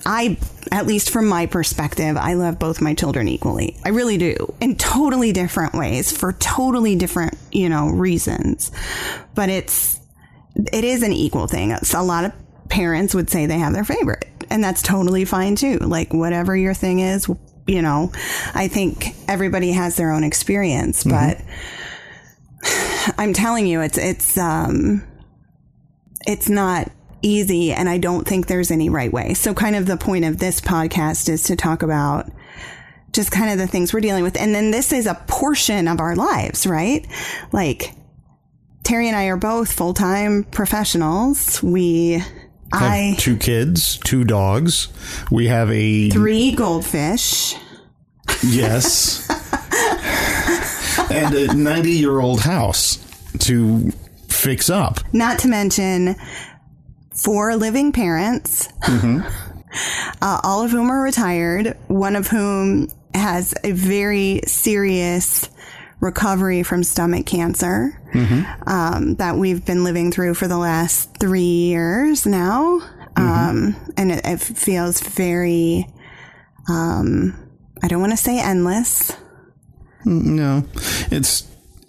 I, 0.06 0.38
at 0.72 0.86
least 0.86 1.10
from 1.10 1.28
my 1.28 1.48
perspective, 1.48 2.18
I 2.18 2.36
love 2.36 2.60
both 2.60 2.82
my 2.82 2.94
children 2.94 3.28
equally. 3.28 3.78
I 3.84 3.90
really 3.90 4.18
do, 4.18 4.54
in 4.62 4.76
totally 4.76 5.32
different 5.32 5.74
ways 5.74 6.16
for 6.16 6.34
totally 6.34 6.96
different 6.96 7.38
you 7.52 7.68
know 7.68 7.90
reasons. 7.90 8.72
But 9.34 9.50
it's 9.50 10.01
it 10.56 10.84
is 10.84 11.04
an 11.04 11.14
equal 11.14 11.48
thing. 11.48 11.72
a 11.72 12.04
lot 12.04 12.26
of 12.26 12.34
parents 12.70 13.14
would 13.14 13.30
say 13.30 13.46
they 13.46 13.60
have 13.60 13.74
their 13.74 13.84
favorite, 13.84 14.26
and 14.50 14.64
that's 14.64 14.82
totally 14.82 15.26
fine 15.26 15.56
too. 15.56 15.78
Like 15.78 16.14
whatever 16.14 16.56
your 16.56 16.74
thing 16.74 17.00
is, 17.00 17.30
you 17.68 17.82
know, 17.82 18.12
I 18.54 18.68
think 18.68 19.16
everybody 19.28 19.72
has 19.72 19.96
their 19.96 20.12
own 20.12 20.24
experience, 20.24 21.04
mm-hmm. 21.04 21.12
but 21.12 21.42
I'm 23.18 23.34
telling 23.34 23.68
you, 23.68 23.82
it's 23.82 23.98
it's 23.98 24.38
um, 24.38 25.04
it's 26.26 26.50
not 26.50 26.92
easy, 27.22 27.72
and 27.72 27.90
I 27.90 27.98
don't 27.98 28.28
think 28.28 28.48
there's 28.48 28.72
any 28.72 28.90
right 28.90 29.12
way. 29.12 29.34
So, 29.34 29.54
kind 29.54 29.76
of 29.76 29.86
the 29.86 29.98
point 29.98 30.26
of 30.26 30.38
this 30.38 30.62
podcast 30.62 31.30
is 31.30 31.44
to 31.44 31.56
talk 31.56 31.84
about 31.84 32.30
just 33.12 33.32
kind 33.32 33.52
of 33.52 33.58
the 33.58 33.68
things 33.68 33.94
we're 33.94 34.02
dealing 34.02 34.24
with, 34.24 34.40
and 34.40 34.56
then 34.56 34.72
this 34.72 34.94
is 34.94 35.06
a 35.06 35.16
portion 35.28 35.88
of 35.88 36.00
our 36.00 36.16
lives, 36.16 36.66
right? 36.66 37.06
Like 37.52 37.94
Terry 38.84 39.08
and 39.08 39.16
I 39.16 39.26
are 39.26 39.38
both 39.38 39.72
full 39.72 39.94
time 39.94 40.44
professionals. 40.44 41.62
We 41.62 42.24
have 42.74 42.82
I 42.82 43.16
two 43.18 43.38
kids, 43.38 43.98
two 43.98 44.24
dogs. 44.24 44.88
We 45.30 45.48
have 45.48 45.70
a 45.72 46.10
three 46.10 46.54
goldfish. 46.54 47.56
Yes. 48.44 49.30
and 51.12 51.36
a 51.36 51.54
90 51.54 51.92
year 51.92 52.20
old 52.20 52.42
house 52.42 52.98
to 53.40 53.92
fix 54.28 54.70
up. 54.70 55.00
Not 55.14 55.40
to 55.40 55.48
mention 55.48 56.16
four 57.14 57.56
living 57.56 57.92
parents, 57.92 58.68
mm-hmm. 58.84 59.22
uh, 60.22 60.40
all 60.44 60.64
of 60.64 60.72
whom 60.72 60.90
are 60.90 61.02
retired, 61.02 61.78
one 61.88 62.16
of 62.16 62.28
whom 62.28 62.90
has 63.14 63.54
a 63.64 63.72
very 63.72 64.42
serious 64.48 65.50
recovery 66.02 66.64
from 66.64 66.84
stomach 66.84 67.26
cancer 67.26 68.02
mm-hmm. 68.12 68.70
um, 68.70 69.16
that 69.16 69.38
we've 69.38 69.64
been 69.66 69.84
living 69.84 70.12
through 70.12 70.34
for 70.34 70.48
the 70.48 70.58
last 70.58 71.16
three 71.20 71.42
years 71.42 72.26
now. 72.26 72.80
Mm-hmm. 73.16 73.22
Um, 73.22 73.94
and 73.98 74.12
it, 74.12 74.26
it, 74.26 74.40
feels 74.40 75.00
very, 75.02 75.86
um, 76.68 77.38
I 77.84 77.88
don't 77.88 78.00
want 78.00 78.14
to 78.14 78.18
say 78.18 78.40
endless. 78.40 79.12
Mm, 80.06 80.24
no, 80.24 80.68
it's, 81.12 81.48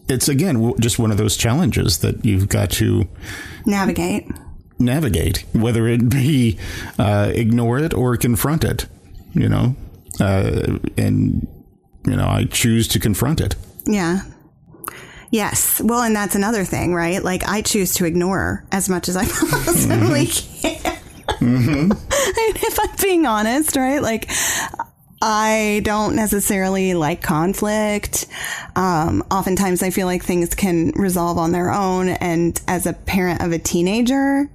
it's 0.09 0.29
again 0.29 0.75
just 0.79 0.99
one 0.99 1.11
of 1.11 1.17
those 1.17 1.37
challenges 1.37 1.99
that 1.99 2.25
you've 2.25 2.49
got 2.49 2.71
to 2.73 3.09
navigate. 3.65 4.29
Navigate, 4.79 5.45
whether 5.53 5.87
it 5.87 6.09
be 6.11 6.59
uh, 6.99 7.31
ignore 7.35 7.79
it 7.79 7.95
or 7.95 8.17
confront 8.17 8.65
it, 8.65 8.87
you 9.33 9.49
know, 9.49 9.77
uh, 10.21 10.79
and 10.99 11.47
you 12.05 12.17
know 12.17 12.27
I 12.27 12.45
choose 12.47 12.89
to 12.89 12.99
confront 12.99 13.41
it. 13.41 13.55
Yeah. 13.87 14.21
Yes. 15.31 15.81
Well, 15.83 16.03
and 16.03 16.15
that's 16.15 16.35
another 16.35 16.65
thing, 16.65 16.95
right? 16.95 17.23
Like 17.23 17.47
I 17.49 17.63
choose 17.63 17.95
to 17.95 18.05
ignore 18.05 18.67
as 18.71 18.89
much 18.89 19.09
as 19.09 19.17
I 19.17 19.25
possibly 19.27 20.27
mm-hmm. 20.27 20.83
can. 20.83 20.99
Mm-hmm. 21.39 21.93
if 22.13 22.79
I'm 22.79 22.97
being 23.01 23.27
honest, 23.27 23.77
right? 23.77 24.03
Like 24.03 24.31
I 25.23 25.81
don't 25.85 26.17
necessarily 26.17 26.95
like 26.95 27.23
conflict. 27.23 28.27
Um, 28.75 29.23
oftentimes, 29.31 29.83
I 29.83 29.91
feel 29.91 30.07
like 30.07 30.25
things 30.25 30.55
can 30.57 30.91
resolve 30.97 31.39
on 31.39 31.53
their 31.53 31.71
own. 31.71 32.09
And 32.09 32.61
as 32.67 32.87
a 32.87 32.93
parent 32.93 33.41
of 33.41 33.53
a 33.53 33.59
teenager, 33.59 34.51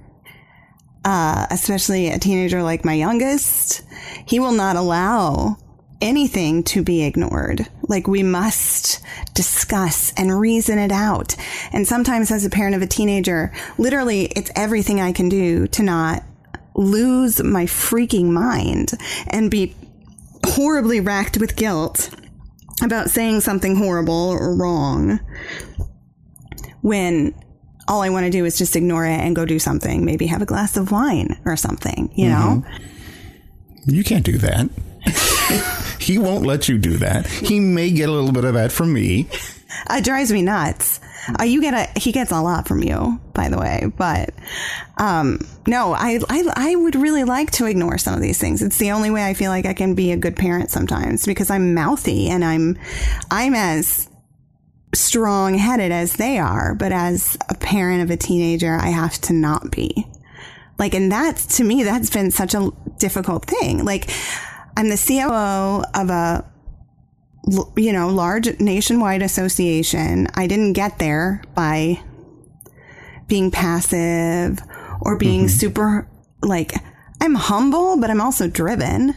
uh, 1.06 1.46
especially 1.50 2.08
a 2.08 2.18
teenager 2.18 2.62
like 2.62 2.84
my 2.84 2.92
youngest, 2.92 3.82
he 4.26 4.38
will 4.38 4.52
not 4.52 4.76
allow 4.76 5.56
anything 6.00 6.62
to 6.62 6.82
be 6.82 7.02
ignored. 7.02 7.66
Like 7.82 8.06
we 8.06 8.22
must 8.22 9.00
discuss 9.34 10.12
and 10.16 10.38
reason 10.38 10.78
it 10.78 10.92
out. 10.92 11.34
And 11.72 11.86
sometimes 11.86 12.30
as 12.30 12.44
a 12.44 12.50
parent 12.50 12.76
of 12.76 12.82
a 12.82 12.86
teenager, 12.86 13.52
literally 13.78 14.26
it's 14.26 14.50
everything 14.54 15.00
I 15.00 15.12
can 15.12 15.28
do 15.28 15.66
to 15.68 15.82
not 15.82 16.22
lose 16.74 17.42
my 17.42 17.64
freaking 17.64 18.30
mind 18.30 18.92
and 19.28 19.50
be 19.50 19.74
horribly 20.46 21.00
racked 21.00 21.38
with 21.38 21.56
guilt 21.56 22.10
about 22.82 23.10
saying 23.10 23.40
something 23.40 23.74
horrible 23.74 24.30
or 24.30 24.54
wrong 24.54 25.18
when 26.80 27.34
all 27.88 28.02
I 28.02 28.10
want 28.10 28.24
to 28.24 28.30
do 28.30 28.44
is 28.44 28.56
just 28.56 28.76
ignore 28.76 29.04
it 29.04 29.18
and 29.18 29.34
go 29.34 29.44
do 29.44 29.58
something, 29.58 30.04
maybe 30.04 30.26
have 30.26 30.42
a 30.42 30.46
glass 30.46 30.76
of 30.76 30.92
wine 30.92 31.40
or 31.44 31.56
something, 31.56 32.12
you 32.14 32.28
know? 32.28 32.62
Mm-hmm. 32.64 33.90
You 33.90 34.04
can't 34.04 34.24
do 34.24 34.38
that. 34.38 34.68
he 36.08 36.16
won't 36.16 36.46
let 36.46 36.70
you 36.70 36.78
do 36.78 36.96
that. 36.96 37.26
He 37.26 37.60
may 37.60 37.90
get 37.90 38.08
a 38.08 38.12
little 38.12 38.32
bit 38.32 38.44
of 38.44 38.54
that 38.54 38.72
from 38.72 38.92
me. 38.92 39.28
It 39.90 40.02
drives 40.02 40.32
me 40.32 40.40
nuts. 40.40 40.98
Uh, 41.38 41.44
you 41.44 41.60
get 41.60 41.74
a 41.74 42.00
he 42.00 42.10
gets 42.10 42.32
a 42.32 42.40
lot 42.40 42.66
from 42.66 42.82
you, 42.82 43.20
by 43.34 43.50
the 43.50 43.58
way. 43.58 43.92
But 43.96 44.30
um, 44.96 45.46
no, 45.66 45.92
I, 45.92 46.20
I 46.28 46.50
I 46.56 46.74
would 46.74 46.94
really 46.94 47.24
like 47.24 47.50
to 47.52 47.66
ignore 47.66 47.98
some 47.98 48.14
of 48.14 48.22
these 48.22 48.38
things. 48.38 48.62
It's 48.62 48.78
the 48.78 48.92
only 48.92 49.10
way 49.10 49.26
I 49.26 49.34
feel 49.34 49.50
like 49.50 49.66
I 49.66 49.74
can 49.74 49.94
be 49.94 50.10
a 50.10 50.16
good 50.16 50.36
parent 50.36 50.70
sometimes 50.70 51.26
because 51.26 51.50
I'm 51.50 51.74
mouthy 51.74 52.30
and 52.30 52.42
I'm 52.42 52.78
I'm 53.30 53.54
as 53.54 54.08
strong 54.94 55.54
headed 55.54 55.92
as 55.92 56.14
they 56.14 56.38
are, 56.38 56.74
but 56.74 56.90
as 56.90 57.36
a 57.50 57.54
parent 57.54 58.02
of 58.02 58.10
a 58.10 58.16
teenager, 58.16 58.74
I 58.74 58.88
have 58.88 59.20
to 59.22 59.34
not 59.34 59.70
be. 59.70 60.06
Like, 60.78 60.94
and 60.94 61.12
that's 61.12 61.58
to 61.58 61.64
me, 61.64 61.82
that's 61.82 62.08
been 62.08 62.30
such 62.30 62.54
a 62.54 62.70
difficult 62.98 63.44
thing. 63.44 63.84
Like, 63.84 64.10
I'm 64.78 64.88
the 64.88 64.96
COO 64.96 65.82
of 66.00 66.08
a 66.08 66.48
you 67.76 67.92
know, 67.92 68.08
large 68.08 68.60
nationwide 68.60 69.22
association. 69.22 70.28
I 70.34 70.46
didn't 70.46 70.74
get 70.74 71.00
there 71.00 71.42
by 71.54 72.00
being 73.26 73.50
passive 73.50 74.60
or 75.00 75.18
being 75.18 75.46
mm-hmm. 75.46 75.48
super 75.48 76.08
like 76.42 76.74
I'm 77.20 77.34
humble, 77.34 77.98
but 77.98 78.08
I'm 78.08 78.20
also 78.20 78.46
driven. 78.46 79.16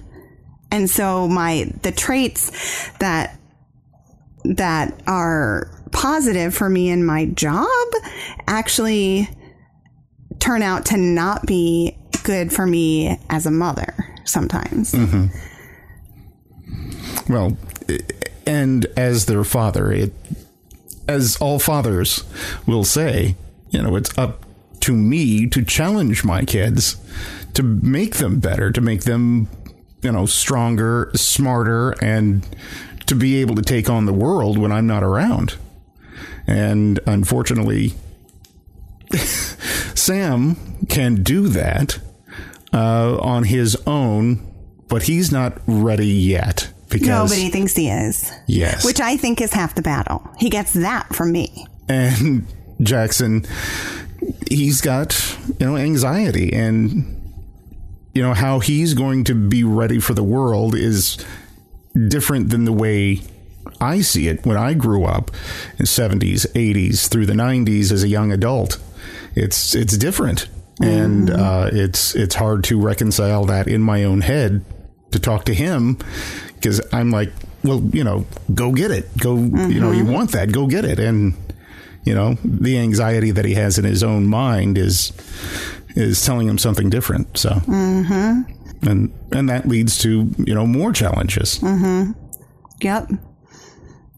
And 0.72 0.89
so 0.89 1.27
my 1.27 1.72
the 1.84 1.91
traits 1.91 2.89
that 2.98 3.38
that 4.44 5.00
are 5.06 5.70
positive 5.91 6.56
for 6.56 6.70
me 6.70 6.89
in 6.89 7.06
my 7.06 7.25
job 7.25 7.68
actually 8.48 9.30
turn 10.39 10.63
out 10.63 10.88
to 10.88 10.98
not 10.98 11.46
be 11.46 11.96
good 12.24 12.51
for 12.51 12.65
me 12.65 13.20
as 13.30 13.46
a 13.46 13.51
mother 13.51 13.94
sometimes. 14.25 14.94
Mm-hmm. 14.94 15.50
Well, 17.30 17.58
and 18.46 18.86
as 18.98 19.25
their 19.25 19.44
father, 19.44 19.92
it, 19.92 20.13
as 21.08 21.38
all 21.38 21.60
fathers 21.60 22.24
will 22.66 22.84
say, 22.84 23.36
you 23.70 23.82
know, 23.82 23.96
it's 23.96 24.18
up 24.18 24.46
to 24.82 24.94
me 24.94 25.48
to 25.48 25.63
challenge 25.63 26.24
my 26.24 26.44
kids, 26.44 26.98
to 27.54 27.63
make 27.63 28.16
them 28.16 28.40
better, 28.40 28.72
to 28.72 28.82
make 28.82 29.04
them, 29.04 29.48
you 30.01 30.12
know, 30.12 30.25
stronger, 30.25 31.12
smarter, 31.16 31.92
and 32.01 32.48
to 33.06 33.16
be 33.16 33.42
able 33.42 33.56
to 33.56 33.62
take 33.62 33.90
on 33.90 34.06
the 34.06 34.13
world 34.13 34.58
when 34.58 34.72
I'm 34.72 34.88
not 34.88 35.04
around. 35.04 35.57
And 36.48 37.00
unfortunately, 37.05 37.94
Sam 39.96 40.55
can 40.90 41.22
do 41.24 41.48
that 41.50 42.00
uh, 42.74 43.18
on 43.20 43.44
his 43.44 43.75
own, 43.86 44.46
but 44.88 45.03
he's 45.03 45.31
not 45.31 45.60
ready 45.68 46.07
yet 46.07 46.71
because 46.92 47.08
Nobody 47.08 47.50
thinks 47.50 47.75
he 47.75 47.90
is. 47.90 48.32
yes, 48.48 48.86
Which 48.86 49.00
I 49.00 49.18
think 49.18 49.42
is 49.42 49.54
half 49.54 49.74
the 49.75 49.82
battle. 49.82 50.27
He 50.38 50.50
gets 50.50 50.74
that 50.74 51.14
from 51.16 51.32
me. 51.32 51.66
and 51.90 52.46
Jackson, 52.82 53.46
he's 54.50 54.82
got 54.82 55.38
you 55.60 55.66
know 55.66 55.77
anxiety, 55.77 56.51
and 56.54 57.18
you 58.14 58.22
know 58.22 58.34
how 58.34 58.60
he's 58.60 58.94
going 58.94 59.24
to 59.25 59.34
be 59.36 59.64
ready 59.64 60.00
for 60.00 60.14
the 60.14 60.24
world 60.24 60.75
is 60.75 61.18
different 62.08 62.50
than 62.50 62.66
the 62.66 62.74
way 62.74 63.22
I 63.80 64.01
see 64.01 64.27
it 64.27 64.46
when 64.46 64.58
I 64.58 64.74
grew 64.74 65.06
up 65.06 65.32
in 65.77 65.86
70s, 65.86 66.46
80s 66.54 67.08
through 67.10 67.25
the 67.25 67.34
90s 67.34 67.92
as 67.92 68.04
a 68.04 68.08
young 68.08 68.32
adult. 68.32 68.80
It's 69.36 69.75
it's 69.75 69.98
different, 69.98 70.48
and 70.82 71.30
uh, 71.30 71.70
it's 71.72 72.16
it's 72.16 72.36
hard 72.36 72.64
to 72.66 72.80
reconcile 72.80 73.46
that 73.46 73.68
in 73.68 73.82
my 73.82 74.04
own 74.04 74.22
head 74.22 74.66
to 75.12 75.20
talk 75.20 75.46
to 75.46 75.54
him 75.54 75.98
because 76.56 76.82
I'm 76.94 77.12
like, 77.12 77.32
well, 77.64 77.82
you 77.94 78.04
know, 78.04 78.26
go 78.54 78.72
get 78.72 78.92
it, 78.92 79.16
go, 79.18 79.36
you 79.36 79.80
know, 79.80 79.92
you 79.92 80.04
mm-hmm. 80.04 80.14
want 80.14 80.32
that, 80.32 80.52
go 80.52 80.68
get 80.68 80.86
it, 80.86 81.00
and 81.00 81.34
you 82.04 82.16
know, 82.16 82.36
the 82.44 82.80
anxiety 82.80 83.32
that 83.32 83.46
he 83.46 83.54
has 83.54 83.78
in 83.78 83.86
his 83.86 84.04
own 84.04 84.26
mind 84.26 84.78
is 84.78 85.12
is 85.96 86.24
telling 86.24 86.48
him 86.48 86.58
something 86.58 86.90
different. 86.90 87.38
So, 87.38 87.50
mm-hmm. 87.50 88.88
and 88.90 89.14
and 89.32 89.50
that 89.50 89.68
leads 89.68 89.98
to 90.00 90.34
you 90.38 90.56
know 90.56 90.66
more 90.66 90.92
challenges. 90.92 91.60
Mm-hmm. 91.60 92.12
Yep. 92.82 93.12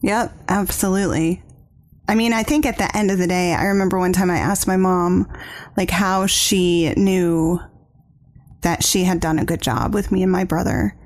Yep, 0.02 0.32
absolutely. 0.48 1.42
I 2.06 2.14
mean, 2.14 2.34
I 2.34 2.42
think 2.42 2.66
at 2.66 2.76
the 2.76 2.94
end 2.94 3.10
of 3.10 3.18
the 3.18 3.26
day, 3.26 3.54
I 3.54 3.64
remember 3.64 3.98
one 3.98 4.12
time 4.12 4.30
I 4.30 4.36
asked 4.36 4.66
my 4.66 4.76
mom, 4.76 5.26
like, 5.76 5.90
how 5.90 6.26
she 6.26 6.92
knew 6.96 7.58
that 8.64 8.82
she 8.82 9.04
had 9.04 9.20
done 9.20 9.38
a 9.38 9.44
good 9.44 9.62
job 9.62 9.94
with 9.94 10.10
me 10.10 10.22
and 10.22 10.32
my 10.32 10.44
brother. 10.44 10.96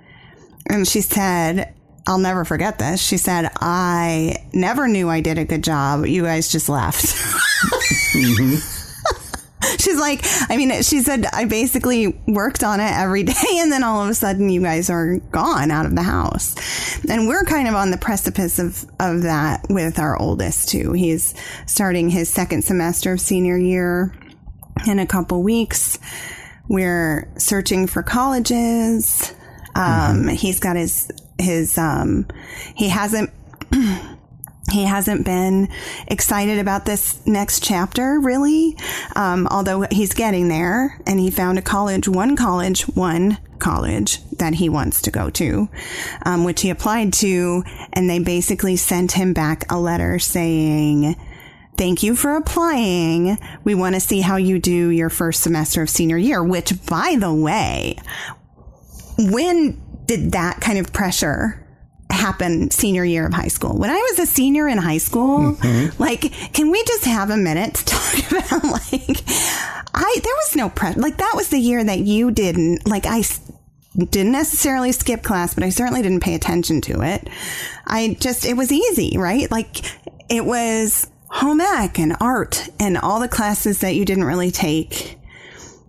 And 0.68 0.88
she 0.88 1.00
said, 1.00 1.74
I'll 2.06 2.18
never 2.18 2.44
forget 2.44 2.78
this. 2.78 3.02
She 3.02 3.18
said, 3.18 3.50
I 3.60 4.36
never 4.54 4.88
knew 4.88 5.10
I 5.10 5.20
did 5.20 5.38
a 5.38 5.44
good 5.44 5.62
job. 5.62 6.06
You 6.06 6.22
guys 6.22 6.48
just 6.50 6.68
left. 6.68 7.04
She's 9.78 9.98
like, 9.98 10.22
I 10.48 10.56
mean, 10.56 10.82
she 10.82 11.02
said, 11.02 11.26
I 11.32 11.44
basically 11.44 12.18
worked 12.26 12.64
on 12.64 12.80
it 12.80 12.90
every 12.90 13.22
day, 13.24 13.58
and 13.58 13.70
then 13.70 13.84
all 13.84 14.02
of 14.02 14.08
a 14.08 14.14
sudden, 14.14 14.48
you 14.48 14.62
guys 14.62 14.88
are 14.88 15.18
gone 15.30 15.70
out 15.70 15.84
of 15.84 15.94
the 15.94 16.02
house. 16.02 16.54
And 17.08 17.28
we're 17.28 17.44
kind 17.44 17.68
of 17.68 17.74
on 17.74 17.90
the 17.90 17.98
precipice 17.98 18.58
of, 18.58 18.84
of 18.98 19.22
that 19.22 19.66
with 19.68 19.98
our 19.98 20.18
oldest, 20.18 20.70
too. 20.70 20.92
He's 20.92 21.34
starting 21.66 22.08
his 22.08 22.28
second 22.28 22.62
semester 22.62 23.12
of 23.12 23.20
senior 23.20 23.58
year 23.58 24.14
in 24.86 24.98
a 24.98 25.06
couple 25.06 25.42
weeks. 25.42 25.98
We're 26.68 27.28
searching 27.38 27.86
for 27.86 28.02
colleges. 28.02 29.32
Um, 29.74 30.28
He's 30.28 30.60
got 30.60 30.76
his, 30.76 31.10
his, 31.38 31.78
um, 31.78 32.26
he 32.74 32.88
hasn't 32.88 33.30
he 34.70 34.84
hasn't 34.84 35.24
been 35.24 35.68
excited 36.06 36.58
about 36.58 36.84
this 36.84 37.24
next 37.26 37.62
chapter 37.62 38.18
really 38.20 38.76
um, 39.16 39.46
although 39.50 39.86
he's 39.90 40.12
getting 40.12 40.48
there 40.48 41.00
and 41.06 41.18
he 41.18 41.30
found 41.30 41.58
a 41.58 41.62
college 41.62 42.08
one 42.08 42.36
college 42.36 42.82
one 42.82 43.38
college 43.58 44.20
that 44.32 44.54
he 44.54 44.68
wants 44.68 45.02
to 45.02 45.10
go 45.10 45.30
to 45.30 45.68
um, 46.24 46.44
which 46.44 46.60
he 46.60 46.70
applied 46.70 47.12
to 47.12 47.62
and 47.92 48.08
they 48.08 48.18
basically 48.18 48.76
sent 48.76 49.12
him 49.12 49.32
back 49.32 49.64
a 49.70 49.78
letter 49.78 50.18
saying 50.18 51.16
thank 51.78 52.02
you 52.02 52.14
for 52.14 52.36
applying 52.36 53.38
we 53.64 53.74
want 53.74 53.94
to 53.94 54.00
see 54.00 54.20
how 54.20 54.36
you 54.36 54.58
do 54.58 54.90
your 54.90 55.08
first 55.08 55.42
semester 55.42 55.80
of 55.80 55.88
senior 55.88 56.18
year 56.18 56.44
which 56.44 56.72
by 56.86 57.16
the 57.18 57.32
way 57.32 57.96
when 59.18 59.80
did 60.06 60.32
that 60.32 60.60
kind 60.60 60.78
of 60.78 60.92
pressure 60.92 61.64
happen 62.10 62.70
senior 62.70 63.04
year 63.04 63.26
of 63.26 63.34
high 63.34 63.48
school? 63.48 63.76
When 63.76 63.90
I 63.90 63.96
was 64.10 64.18
a 64.18 64.26
senior 64.26 64.66
in 64.66 64.78
high 64.78 64.98
school, 64.98 65.52
mm-hmm. 65.54 66.02
like, 66.02 66.32
can 66.52 66.70
we 66.70 66.82
just 66.84 67.04
have 67.04 67.30
a 67.30 67.36
minute 67.36 67.74
to 67.74 67.84
talk 67.84 68.30
about 68.30 68.64
like, 68.64 69.22
I, 69.94 70.20
there 70.22 70.34
was 70.34 70.56
no 70.56 70.70
pressure. 70.70 71.00
Like, 71.00 71.18
that 71.18 71.32
was 71.34 71.48
the 71.50 71.58
year 71.58 71.82
that 71.84 72.00
you 72.00 72.30
didn't, 72.30 72.86
like, 72.86 73.06
I, 73.06 73.22
didn't 73.96 74.32
necessarily 74.32 74.92
skip 74.92 75.22
class, 75.24 75.54
but 75.54 75.64
I 75.64 75.70
certainly 75.70 76.02
didn't 76.02 76.20
pay 76.20 76.34
attention 76.34 76.80
to 76.82 77.02
it. 77.02 77.28
I 77.84 78.16
just, 78.20 78.44
it 78.44 78.56
was 78.56 78.70
easy, 78.70 79.18
right? 79.18 79.50
Like, 79.50 79.84
it 80.30 80.44
was 80.44 81.08
home 81.30 81.60
ec 81.60 81.98
and 81.98 82.16
art 82.20 82.68
and 82.80 82.96
all 82.98 83.20
the 83.20 83.28
classes 83.28 83.80
that 83.80 83.94
you 83.94 84.04
didn't 84.04 84.24
really 84.24 84.50
take 84.50 85.18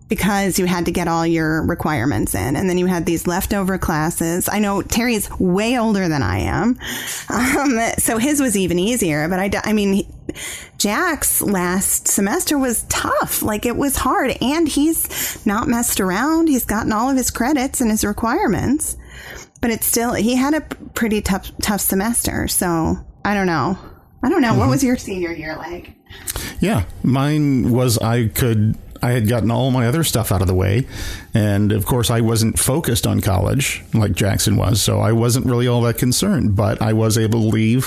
because 0.08 0.58
you 0.58 0.66
had 0.66 0.86
to 0.86 0.90
get 0.90 1.06
all 1.06 1.24
your 1.24 1.64
requirements 1.64 2.34
in. 2.34 2.56
And 2.56 2.68
then 2.68 2.76
you 2.78 2.86
had 2.86 3.06
these 3.06 3.28
leftover 3.28 3.78
classes. 3.78 4.48
I 4.48 4.58
know 4.58 4.82
Terry's 4.82 5.30
way 5.38 5.78
older 5.78 6.08
than 6.08 6.22
I 6.22 6.38
am. 6.40 6.78
Um, 7.30 7.78
so 7.98 8.18
his 8.18 8.40
was 8.40 8.56
even 8.56 8.78
easier. 8.80 9.28
But 9.28 9.38
I, 9.38 9.50
I 9.62 9.72
mean, 9.72 10.04
Jack's 10.78 11.40
last 11.40 12.08
semester 12.08 12.58
was 12.58 12.82
tough. 12.88 13.40
Like 13.42 13.66
it 13.66 13.76
was 13.76 13.96
hard. 13.96 14.36
And 14.40 14.66
he's 14.68 15.44
not 15.46 15.68
messed 15.68 16.00
around. 16.00 16.48
He's 16.48 16.64
gotten 16.64 16.92
all 16.92 17.08
of 17.08 17.16
his 17.16 17.30
credits 17.30 17.80
and 17.80 17.88
his 17.88 18.04
requirements. 18.04 18.96
but 19.60 19.70
it's 19.70 19.86
still 19.86 20.14
he 20.14 20.34
had 20.34 20.54
a 20.54 20.60
pretty 20.94 21.20
tough 21.20 21.52
tough 21.62 21.80
semester. 21.80 22.48
So 22.48 22.96
I 23.24 23.34
don't 23.34 23.46
know. 23.46 23.78
I 24.22 24.28
don't 24.28 24.42
know. 24.42 24.54
What 24.54 24.68
was 24.68 24.84
your 24.84 24.96
senior 24.96 25.32
year 25.32 25.56
like? 25.56 25.92
Yeah, 26.60 26.84
mine 27.02 27.70
was 27.70 27.96
I 27.98 28.28
could 28.28 28.76
I 29.02 29.12
had 29.12 29.28
gotten 29.28 29.50
all 29.50 29.70
my 29.70 29.86
other 29.86 30.04
stuff 30.04 30.30
out 30.30 30.42
of 30.42 30.46
the 30.46 30.54
way, 30.54 30.86
and 31.32 31.72
of 31.72 31.86
course 31.86 32.10
I 32.10 32.20
wasn't 32.20 32.58
focused 32.58 33.06
on 33.06 33.20
college 33.22 33.82
like 33.94 34.12
Jackson 34.12 34.56
was, 34.56 34.82
so 34.82 35.00
I 35.00 35.12
wasn't 35.12 35.46
really 35.46 35.66
all 35.66 35.80
that 35.82 35.96
concerned. 35.96 36.54
But 36.54 36.82
I 36.82 36.92
was 36.92 37.16
able 37.16 37.40
to 37.42 37.46
leave 37.48 37.86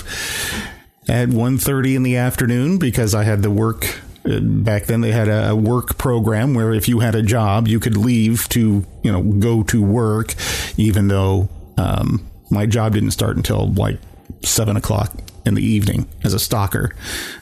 at 1.07 1.29
1.30 1.29 1.95
in 1.95 2.03
the 2.03 2.15
afternoon 2.15 2.79
because 2.79 3.13
I 3.13 3.23
had 3.23 3.43
the 3.43 3.51
work. 3.51 3.99
uh, 4.25 4.39
Back 4.39 4.85
then, 4.85 5.01
they 5.01 5.11
had 5.11 5.27
a 5.27 5.55
work 5.55 5.97
program 5.99 6.55
where 6.55 6.73
if 6.73 6.87
you 6.87 7.01
had 7.01 7.13
a 7.13 7.21
job, 7.21 7.67
you 7.67 7.79
could 7.79 7.95
leave 7.97 8.49
to 8.49 8.83
you 9.03 9.11
know 9.11 9.21
go 9.21 9.61
to 9.63 9.83
work, 9.83 10.33
even 10.77 11.09
though 11.09 11.47
um, 11.77 12.25
my 12.49 12.65
job 12.65 12.93
didn't 12.93 13.11
start 13.11 13.37
until 13.37 13.71
like 13.73 13.99
seven 14.41 14.77
o'clock 14.77 15.11
in 15.45 15.53
the 15.55 15.61
evening 15.61 16.07
as 16.23 16.33
a 16.33 16.39
stalker 16.39 16.95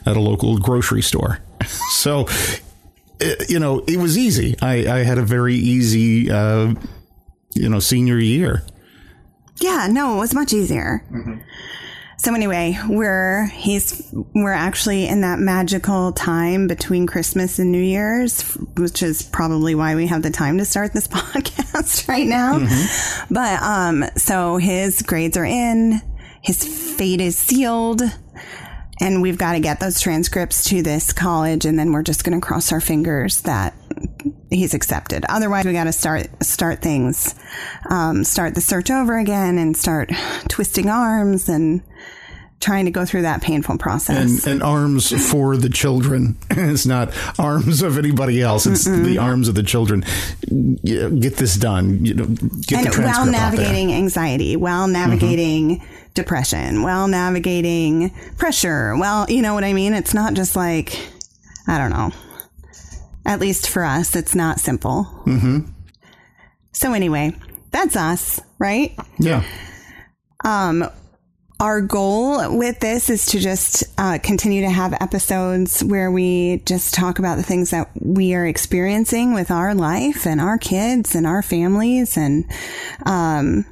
at 0.06 0.16
a 0.16 0.20
local 0.20 0.58
grocery 0.58 1.02
store. 1.02 1.38
So, 1.90 2.26
it, 3.20 3.48
you 3.48 3.60
know, 3.60 3.84
it 3.86 3.96
was 3.96 4.18
easy. 4.18 4.56
I, 4.60 4.74
I 4.92 4.98
had 5.04 5.18
a 5.18 5.22
very 5.22 5.54
easy, 5.54 6.28
uh, 6.28 6.74
you 7.54 7.68
know, 7.68 7.78
senior 7.78 8.18
year. 8.18 8.64
Yeah, 9.60 9.86
no, 9.88 10.16
it 10.16 10.18
was 10.18 10.34
much 10.34 10.52
easier. 10.52 11.04
So 12.18 12.34
anyway, 12.34 12.78
we're 12.88 13.46
he's 13.46 14.08
we're 14.34 14.52
actually 14.52 15.08
in 15.08 15.22
that 15.22 15.40
magical 15.40 16.12
time 16.12 16.68
between 16.68 17.06
Christmas 17.06 17.58
and 17.58 17.72
New 17.72 17.82
Year's, 17.82 18.42
which 18.76 19.02
is 19.02 19.22
probably 19.22 19.74
why 19.74 19.96
we 19.96 20.06
have 20.06 20.22
the 20.22 20.30
time 20.30 20.58
to 20.58 20.64
start 20.64 20.92
this 20.92 21.08
podcast 21.08 22.08
right 22.08 22.26
now. 22.26 22.60
But 23.30 23.60
um 23.62 24.04
so 24.16 24.56
his 24.56 25.02
grades 25.02 25.36
are 25.36 25.44
in, 25.44 26.00
his 26.42 26.64
fate 26.96 27.20
is 27.20 27.36
sealed, 27.36 28.02
and 29.00 29.22
we've 29.22 29.38
got 29.38 29.52
to 29.52 29.60
get 29.60 29.80
those 29.80 30.00
transcripts 30.00 30.64
to 30.64 30.82
this 30.82 31.12
college 31.12 31.64
and 31.64 31.78
then 31.78 31.92
we're 31.92 32.02
just 32.02 32.24
going 32.24 32.38
to 32.38 32.44
cross 32.44 32.72
our 32.72 32.80
fingers 32.80 33.40
that 33.42 33.74
he's 34.50 34.74
accepted. 34.74 35.24
Otherwise, 35.28 35.64
we 35.64 35.72
got 35.72 35.84
to 35.84 35.92
start 35.92 36.28
start 36.42 36.82
things, 36.82 37.34
um, 37.88 38.24
start 38.24 38.54
the 38.54 38.60
search 38.60 38.90
over 38.90 39.18
again, 39.18 39.58
and 39.58 39.76
start 39.76 40.10
twisting 40.48 40.88
arms 40.88 41.48
and 41.48 41.82
trying 42.60 42.84
to 42.84 42.92
go 42.92 43.04
through 43.04 43.22
that 43.22 43.42
painful 43.42 43.76
process. 43.76 44.46
And, 44.46 44.54
and 44.54 44.62
arms 44.62 45.10
for 45.30 45.56
the 45.56 45.68
children. 45.68 46.38
it's 46.50 46.86
not 46.86 47.12
arms 47.38 47.82
of 47.82 47.98
anybody 47.98 48.40
else. 48.40 48.66
It's 48.66 48.84
the 48.84 49.18
arms 49.18 49.48
of 49.48 49.56
the 49.56 49.64
children. 49.64 50.04
Get 50.84 51.36
this 51.36 51.56
done. 51.56 52.04
You 52.04 52.14
know, 52.14 52.26
get 52.26 52.38
the 52.38 52.76
And, 52.76 52.92
transcript 52.92 53.16
while 53.16 53.26
navigating 53.26 53.92
anxiety, 53.92 54.54
while 54.54 54.86
navigating 54.86 55.84
depression, 56.14 56.82
while 56.82 57.08
navigating 57.08 58.10
pressure, 58.36 58.96
well, 58.96 59.30
you 59.30 59.42
know 59.42 59.54
what 59.54 59.64
I 59.64 59.72
mean? 59.72 59.94
It's 59.94 60.14
not 60.14 60.34
just 60.34 60.56
like, 60.56 60.98
I 61.66 61.78
don't 61.78 61.90
know. 61.90 62.10
At 63.24 63.40
least 63.40 63.68
for 63.68 63.84
us, 63.84 64.16
it's 64.16 64.34
not 64.34 64.60
simple. 64.60 65.04
Mm-hmm. 65.26 65.70
So, 66.72 66.92
anyway, 66.92 67.36
that's 67.70 67.96
us, 67.96 68.40
right? 68.58 68.96
Yeah. 69.18 69.44
Um, 70.44 70.90
our 71.60 71.80
goal 71.80 72.58
with 72.58 72.80
this 72.80 73.08
is 73.08 73.24
to 73.26 73.38
just 73.38 73.84
uh, 73.96 74.18
continue 74.20 74.62
to 74.62 74.70
have 74.70 75.00
episodes 75.00 75.84
where 75.84 76.10
we 76.10 76.60
just 76.66 76.92
talk 76.92 77.20
about 77.20 77.36
the 77.36 77.44
things 77.44 77.70
that 77.70 77.88
we 77.94 78.34
are 78.34 78.44
experiencing 78.44 79.32
with 79.32 79.52
our 79.52 79.72
life 79.72 80.26
and 80.26 80.40
our 80.40 80.58
kids 80.58 81.14
and 81.14 81.24
our 81.24 81.40
families. 81.40 82.16
And 82.16 82.44
um, 83.06 83.64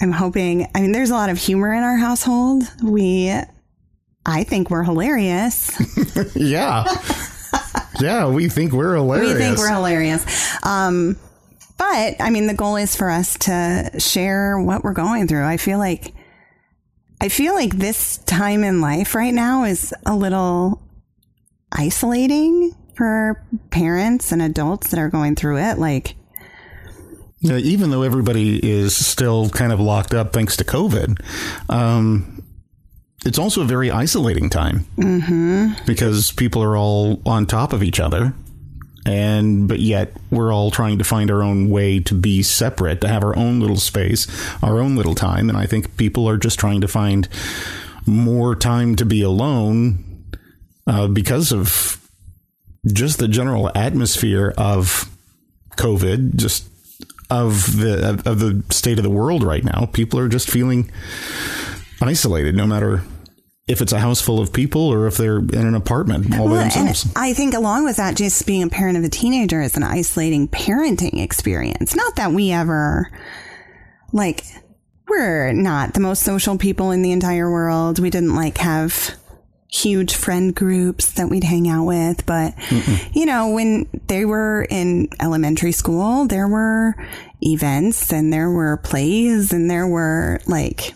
I'm 0.00 0.12
hoping, 0.12 0.68
I 0.74 0.80
mean, 0.80 0.92
there's 0.92 1.10
a 1.10 1.14
lot 1.14 1.30
of 1.30 1.38
humor 1.38 1.72
in 1.72 1.82
our 1.82 1.96
household. 1.96 2.64
We, 2.82 3.32
I 4.24 4.44
think 4.44 4.70
we're 4.70 4.84
hilarious. 4.84 5.70
Yeah. 6.34 6.84
yeah. 8.00 8.28
We 8.28 8.48
think 8.48 8.72
we're 8.72 8.96
hilarious. 8.96 9.34
We 9.34 9.38
think 9.38 9.58
we're 9.58 9.72
hilarious. 9.72 10.24
Um, 10.64 11.16
but 11.78 12.16
I 12.20 12.30
mean, 12.30 12.46
the 12.46 12.54
goal 12.54 12.76
is 12.76 12.96
for 12.96 13.10
us 13.10 13.36
to 13.40 13.90
share 13.98 14.58
what 14.58 14.82
we're 14.82 14.92
going 14.92 15.28
through. 15.28 15.44
I 15.44 15.56
feel 15.56 15.78
like, 15.78 16.14
I 17.20 17.28
feel 17.28 17.54
like 17.54 17.76
this 17.76 18.18
time 18.18 18.64
in 18.64 18.80
life 18.80 19.14
right 19.14 19.32
now 19.32 19.64
is 19.64 19.94
a 20.04 20.14
little 20.14 20.82
isolating 21.72 22.74
for 22.94 23.44
parents 23.70 24.32
and 24.32 24.40
adults 24.42 24.90
that 24.90 24.98
are 24.98 25.10
going 25.10 25.34
through 25.34 25.58
it. 25.58 25.78
Like, 25.78 26.16
Yeah, 27.40 27.58
even 27.58 27.90
though 27.90 28.02
everybody 28.02 28.58
is 28.66 28.96
still 28.96 29.50
kind 29.50 29.72
of 29.72 29.78
locked 29.78 30.14
up 30.14 30.32
thanks 30.32 30.56
to 30.56 30.64
COVID, 30.64 31.20
um, 31.70 32.42
it's 33.26 33.38
also 33.38 33.62
a 33.62 33.66
very 33.66 33.90
isolating 33.90 34.48
time. 34.48 34.86
Mm-hmm. 34.96 35.84
because 35.86 36.32
people 36.32 36.62
are 36.62 36.76
all 36.76 37.20
on 37.26 37.46
top 37.46 37.72
of 37.72 37.82
each 37.82 38.00
other, 38.00 38.32
and 39.04 39.68
but 39.68 39.80
yet 39.80 40.16
we're 40.30 40.52
all 40.52 40.70
trying 40.70 40.98
to 40.98 41.04
find 41.04 41.30
our 41.30 41.42
own 41.42 41.68
way 41.68 42.00
to 42.00 42.14
be 42.14 42.42
separate, 42.42 43.00
to 43.02 43.08
have 43.08 43.22
our 43.22 43.36
own 43.36 43.60
little 43.60 43.76
space, 43.76 44.26
our 44.62 44.80
own 44.80 44.96
little 44.96 45.14
time, 45.14 45.48
and 45.50 45.58
I 45.58 45.66
think 45.66 45.96
people 45.96 46.28
are 46.28 46.38
just 46.38 46.58
trying 46.58 46.80
to 46.80 46.88
find 46.88 47.28
more 48.06 48.54
time 48.54 48.96
to 48.96 49.04
be 49.04 49.20
alone 49.22 50.24
uh, 50.86 51.08
because 51.08 51.52
of 51.52 52.00
just 52.86 53.18
the 53.18 53.28
general 53.28 53.70
atmosphere 53.74 54.54
of 54.56 55.10
COVID, 55.76 56.36
just 56.36 56.68
of 57.30 57.78
the 57.78 58.22
of 58.24 58.38
the 58.38 58.62
state 58.70 58.98
of 58.98 59.04
the 59.04 59.10
world 59.10 59.42
right 59.42 59.64
now. 59.64 59.88
People 59.92 60.18
are 60.18 60.28
just 60.28 60.50
feeling 60.50 60.90
isolated, 62.00 62.54
no 62.54 62.66
matter 62.66 63.02
if 63.66 63.80
it's 63.80 63.92
a 63.92 63.98
house 63.98 64.20
full 64.20 64.40
of 64.40 64.52
people 64.52 64.82
or 64.82 65.06
if 65.08 65.16
they're 65.16 65.38
in 65.38 65.66
an 65.66 65.74
apartment 65.74 66.32
all 66.38 66.46
by 66.46 66.52
Well, 66.52 66.60
and 66.60 66.70
themselves. 66.70 67.12
I 67.16 67.32
think 67.32 67.54
along 67.54 67.84
with 67.84 67.96
that, 67.96 68.16
just 68.16 68.46
being 68.46 68.62
a 68.62 68.68
parent 68.68 68.96
of 68.96 69.02
a 69.02 69.08
teenager 69.08 69.60
is 69.60 69.76
an 69.76 69.82
isolating 69.82 70.46
parenting 70.46 71.20
experience. 71.20 71.96
Not 71.96 72.14
that 72.16 72.30
we 72.30 72.52
ever, 72.52 73.10
like, 74.12 74.44
we're 75.08 75.52
not 75.52 75.94
the 75.94 76.00
most 76.00 76.22
social 76.22 76.56
people 76.56 76.92
in 76.92 77.02
the 77.02 77.10
entire 77.10 77.50
world. 77.50 77.98
We 77.98 78.10
didn't 78.10 78.36
like 78.36 78.58
have 78.58 79.16
huge 79.82 80.14
friend 80.14 80.54
groups 80.54 81.12
that 81.12 81.28
we'd 81.28 81.44
hang 81.44 81.68
out 81.68 81.84
with. 81.84 82.24
But, 82.26 82.54
you 83.12 83.26
know, 83.26 83.50
when 83.50 83.88
they 84.08 84.24
were 84.24 84.66
in 84.70 85.08
elementary 85.20 85.72
school, 85.72 86.26
there 86.26 86.48
were 86.48 86.94
events 87.42 88.12
and 88.12 88.32
there 88.32 88.50
were 88.50 88.78
plays 88.78 89.52
and 89.52 89.70
there 89.70 89.86
were 89.86 90.40
like 90.46 90.94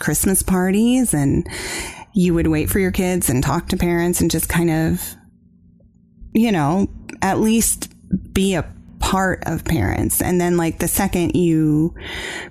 Christmas 0.00 0.42
parties 0.42 1.14
and 1.14 1.48
you 2.14 2.34
would 2.34 2.48
wait 2.48 2.68
for 2.68 2.78
your 2.78 2.92
kids 2.92 3.30
and 3.30 3.42
talk 3.42 3.68
to 3.68 3.76
parents 3.76 4.20
and 4.20 4.30
just 4.30 4.48
kind 4.48 4.70
of, 4.70 5.14
you 6.34 6.52
know, 6.52 6.88
at 7.22 7.40
least 7.40 7.92
be 8.32 8.54
a 8.54 8.70
part 8.98 9.42
of 9.46 9.64
parents. 9.64 10.20
And 10.20 10.40
then 10.40 10.56
like 10.56 10.80
the 10.80 10.88
second 10.88 11.34
you 11.34 11.94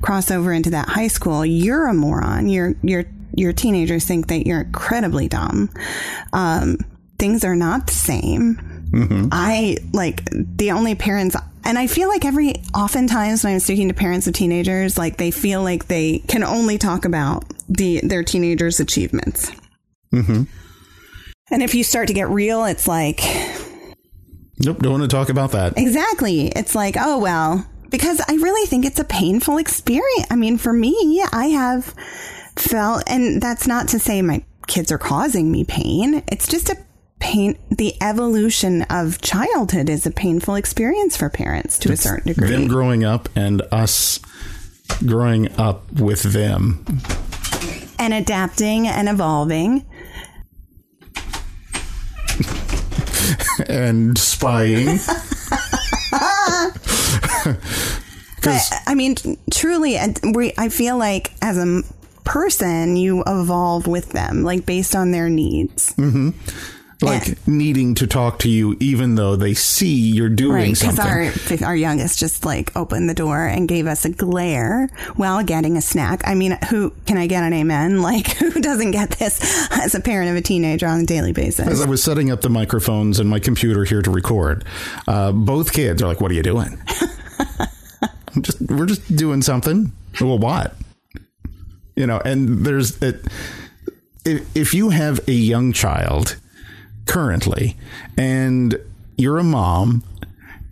cross 0.01 0.31
over 0.31 0.51
into 0.51 0.71
that 0.71 0.87
high 0.87 1.09
school, 1.09 1.45
you're 1.45 1.87
a 1.87 1.93
moron. 1.93 2.49
You're, 2.49 2.75
you're, 2.81 3.05
your 3.37 3.53
teenagers 3.53 4.05
think 4.05 4.27
that 4.27 4.45
you're 4.47 4.61
incredibly 4.61 5.27
dumb. 5.27 5.69
Um, 6.33 6.77
things 7.19 7.43
are 7.43 7.55
not 7.55 7.87
the 7.87 7.93
same. 7.93 8.59
I 9.31 9.77
like 9.93 10.23
the 10.31 10.71
only 10.71 10.95
parents, 10.95 11.35
and 11.65 11.77
I 11.77 11.87
feel 11.87 12.07
like 12.07 12.23
every 12.23 12.55
oftentimes 12.73 13.43
when 13.43 13.53
I'm 13.53 13.59
speaking 13.59 13.89
to 13.89 13.93
parents 13.93 14.25
of 14.27 14.33
teenagers, 14.33 14.97
like 14.97 15.17
they 15.17 15.29
feel 15.29 15.61
like 15.61 15.87
they 15.87 16.19
can 16.19 16.43
only 16.43 16.77
talk 16.77 17.03
about 17.05 17.43
the 17.67 17.99
their 18.01 18.23
teenagers' 18.23 18.79
achievements. 18.79 19.51
Mm-hmm. 20.13 20.43
And 21.51 21.63
if 21.63 21.75
you 21.75 21.83
start 21.83 22.07
to 22.07 22.13
get 22.13 22.29
real, 22.29 22.63
it's 22.65 22.87
like 22.87 23.19
Nope, 24.59 24.79
don't 24.79 24.93
want 24.93 25.03
to 25.03 25.09
talk 25.15 25.29
about 25.29 25.51
that. 25.51 25.77
exactly. 25.77 26.47
It's 26.47 26.73
like 26.73 26.95
oh 26.97 27.19
well, 27.19 27.67
because 27.89 28.21
I 28.21 28.35
really 28.35 28.65
think 28.67 28.85
it's 28.85 28.99
a 28.99 29.03
painful 29.03 29.57
experience. 29.57 30.27
I 30.31 30.35
mean, 30.37 30.57
for 30.57 30.71
me, 30.73 31.23
I 31.31 31.47
have 31.47 31.93
felt, 32.59 33.03
and 33.07 33.41
that's 33.41 33.67
not 33.67 33.87
to 33.89 33.99
say 33.99 34.21
my 34.21 34.43
kids 34.67 34.91
are 34.91 34.97
causing 34.97 35.51
me 35.51 35.63
pain. 35.63 36.23
It's 36.27 36.47
just 36.47 36.69
a 36.69 36.77
pain. 37.19 37.57
The 37.69 37.95
evolution 38.01 38.83
of 38.83 39.21
childhood 39.21 39.89
is 39.89 40.05
a 40.05 40.11
painful 40.11 40.55
experience 40.55 41.17
for 41.17 41.29
parents 41.29 41.77
to 41.79 41.91
a 41.91 41.97
certain 41.97 42.27
degree. 42.33 42.49
Them 42.49 42.67
growing 42.67 43.03
up 43.03 43.29
and 43.35 43.61
us 43.71 44.19
growing 45.05 45.51
up 45.59 45.91
with 45.93 46.23
them. 46.23 46.85
and 47.99 48.13
adapting 48.13 48.87
and 48.87 49.09
evolving. 49.09 49.85
and 53.67 54.17
spying. 54.17 54.99
But 58.43 58.71
I 58.85 58.95
mean, 58.95 59.15
truly, 59.51 59.97
and 59.97 60.19
we, 60.33 60.53
I 60.57 60.69
feel 60.69 60.97
like 60.97 61.33
as 61.41 61.57
a 61.57 61.81
person, 62.27 62.97
you 62.97 63.23
evolve 63.25 63.87
with 63.87 64.09
them, 64.09 64.43
like 64.43 64.65
based 64.65 64.95
on 64.95 65.11
their 65.11 65.29
needs. 65.29 65.95
like 67.01 67.47
needing 67.47 67.93
to 67.93 68.07
talk 68.07 68.39
to 68.39 68.49
you 68.49 68.75
even 68.79 69.13
though 69.15 69.35
they 69.35 69.53
see 69.53 69.93
you're 69.93 70.29
doing 70.29 70.51
Right, 70.53 70.73
because 70.73 70.97
our 70.97 71.31
our 71.67 71.75
youngest 71.75 72.17
just 72.17 72.43
like 72.43 72.75
opened 72.75 73.07
the 73.07 73.13
door 73.13 73.45
and 73.45 73.67
gave 73.67 73.85
us 73.85 74.03
a 74.03 74.09
glare 74.09 74.89
while 75.15 75.43
getting 75.43 75.77
a 75.77 75.81
snack. 75.81 76.21
I 76.25 76.33
mean, 76.33 76.57
who 76.69 76.91
can 77.05 77.17
I 77.17 77.27
get 77.27 77.43
an 77.43 77.53
amen? 77.53 78.01
Like, 78.07 78.27
who 78.37 78.61
doesn't 78.61 78.91
get 78.91 79.11
this 79.11 79.67
as 79.71 79.93
a 79.93 79.99
parent 79.99 80.31
of 80.31 80.35
a 80.37 80.41
teenager 80.41 80.87
on 80.87 81.01
a 81.01 81.05
daily 81.05 81.33
basis? 81.33 81.67
As? 81.67 81.81
I 81.81 81.85
was 81.85 82.01
setting 82.01 82.31
up 82.31 82.41
the 82.41 82.49
microphones 82.49 83.19
and 83.19 83.29
my 83.29 83.39
computer 83.39 83.83
here 83.83 84.01
to 84.01 84.09
record, 84.09 84.63
uh, 85.07 85.31
both 85.33 85.73
kids 85.73 86.01
are 86.01 86.07
like, 86.07 86.19
"What 86.21 86.31
are 86.31 86.35
you 86.35 86.43
doing?" 86.43 86.81
I'm 88.35 88.41
just 88.41 88.61
we're 88.61 88.85
just 88.85 89.15
doing 89.15 89.41
something. 89.41 89.91
Well, 90.19 90.39
what? 90.39 90.73
You 91.97 92.07
know, 92.07 92.21
and 92.23 92.65
there's 92.65 93.01
it. 93.01 93.21
If, 94.23 94.55
if 94.55 94.73
you 94.73 94.89
have 94.89 95.19
a 95.27 95.31
young 95.33 95.73
child 95.73 96.37
currently, 97.05 97.75
and 98.17 98.77
you're 99.17 99.37
a 99.39 99.43
mom, 99.43 100.03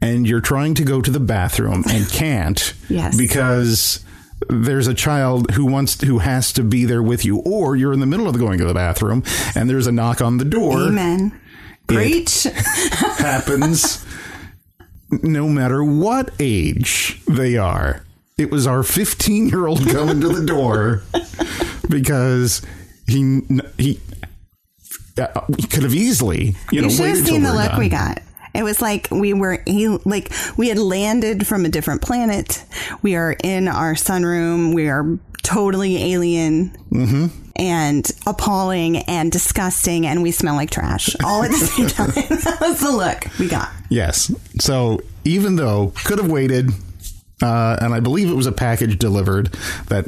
and 0.02 0.28
you're 0.28 0.42
trying 0.42 0.76
to 0.76 0.84
go 0.84 1.02
to 1.02 1.10
the 1.12 1.20
bathroom 1.20 1.84
and 1.90 2.08
can't, 2.12 2.74
Yes. 2.90 3.18
because 3.18 4.04
there's 4.50 4.88
a 4.88 4.94
child 4.94 5.52
who 5.52 5.66
wants 5.66 6.00
who 6.04 6.20
has 6.20 6.54
to 6.54 6.64
be 6.64 6.86
there 6.86 7.02
with 7.02 7.26
you, 7.26 7.38
or 7.40 7.76
you're 7.76 7.94
in 7.94 8.02
the 8.02 8.06
middle 8.06 8.28
of 8.28 8.38
going 8.38 8.60
to 8.60 8.66
the 8.66 8.74
bathroom 8.74 9.24
and 9.56 9.70
there's 9.70 9.88
a 9.88 9.92
knock 9.92 10.22
on 10.22 10.38
the 10.38 10.46
door 10.46 10.82
Amen. 10.90 11.40
Preach. 11.88 12.44
happens 13.18 14.06
no 15.24 15.48
matter 15.48 15.84
what 15.84 16.32
age 16.40 17.22
they 17.28 17.58
are. 17.58 18.05
It 18.38 18.52
was 18.52 18.68
our 18.68 18.84
15 18.84 19.48
year 19.50 19.66
old 19.68 19.88
coming 19.90 20.20
to 20.22 20.28
the 20.30 20.46
door 20.46 21.04
because 21.90 22.62
he 23.08 23.42
he, 23.78 24.00
uh, 25.18 25.42
he 25.58 25.68
could 25.68 25.84
have 25.84 25.94
easily 25.94 26.56
you, 26.72 26.82
know 26.82 26.88
You 26.88 26.94
should 26.94 27.02
waited 27.04 27.18
have 27.20 27.28
seen 27.28 27.44
the 27.44 27.54
look 27.54 27.70
done. 27.72 27.80
we 27.80 27.90
got. 27.90 28.22
It 28.54 28.64
was 28.64 28.82
like 28.82 29.08
we 29.12 29.34
were 29.34 29.62
like 30.06 30.32
we 30.58 30.68
had 30.70 30.78
landed 30.78 31.48
from 31.48 31.66
a 31.66 31.70
different 31.70 32.02
planet. 32.02 32.64
We 33.02 33.16
are 33.16 33.36
in 33.44 33.68
our 33.70 33.94
sunroom. 33.94 34.74
We 34.74 34.88
are 34.90 35.18
totally 35.44 36.12
alien 36.14 36.76
Mm-hmm. 36.92 37.28
and 37.58 38.10
appalling 38.26 38.98
and 39.00 39.30
disgusting, 39.32 40.06
and 40.08 40.24
we 40.24 40.32
smell 40.32 40.56
like 40.56 40.72
trash 40.72 41.14
all 41.26 41.44
at 41.44 41.52
the 41.52 41.58
same 41.58 41.88
time. 41.90 42.08
that 42.16 42.58
was 42.62 42.80
the 42.80 42.92
look 42.92 43.28
we 43.40 43.48
got. 43.50 43.70
Yes. 43.90 44.30
So 44.62 45.02
even 45.26 45.58
though 45.58 45.92
could 46.06 46.18
have 46.20 46.30
waited, 46.32 46.72
uh, 47.42 47.78
and 47.82 47.94
I 47.94 48.00
believe 48.00 48.30
it 48.30 48.34
was 48.36 48.48
a 48.48 48.52
package 48.52 48.98
delivered 49.00 49.54
that 49.88 50.06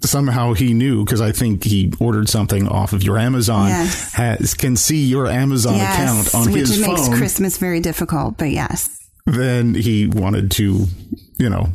somehow 0.00 0.52
he 0.54 0.72
knew 0.72 1.04
because 1.04 1.20
I 1.20 1.32
think 1.32 1.64
he 1.64 1.92
ordered 2.00 2.28
something 2.28 2.66
off 2.66 2.92
of 2.92 3.02
your 3.02 3.18
Amazon. 3.18 3.68
Yes. 3.68 4.12
Has 4.14 4.54
can 4.54 4.74
see 4.76 5.04
your 5.06 5.26
Amazon 5.26 5.74
Yes, 5.76 5.94
account 5.94 6.08
on 6.08 6.18
his 6.22 6.32
phone. 6.32 6.52
which 6.52 6.60
his 6.68 6.80
makes 6.80 7.06
phone. 7.08 7.16
Christmas 7.16 7.58
very 7.58 7.80
difficult. 7.80 8.38
But 8.38 8.50
yes, 8.50 8.98
then 9.26 9.74
he 9.74 10.06
wanted 10.06 10.50
to, 10.52 10.86
you 11.36 11.50
know, 11.50 11.68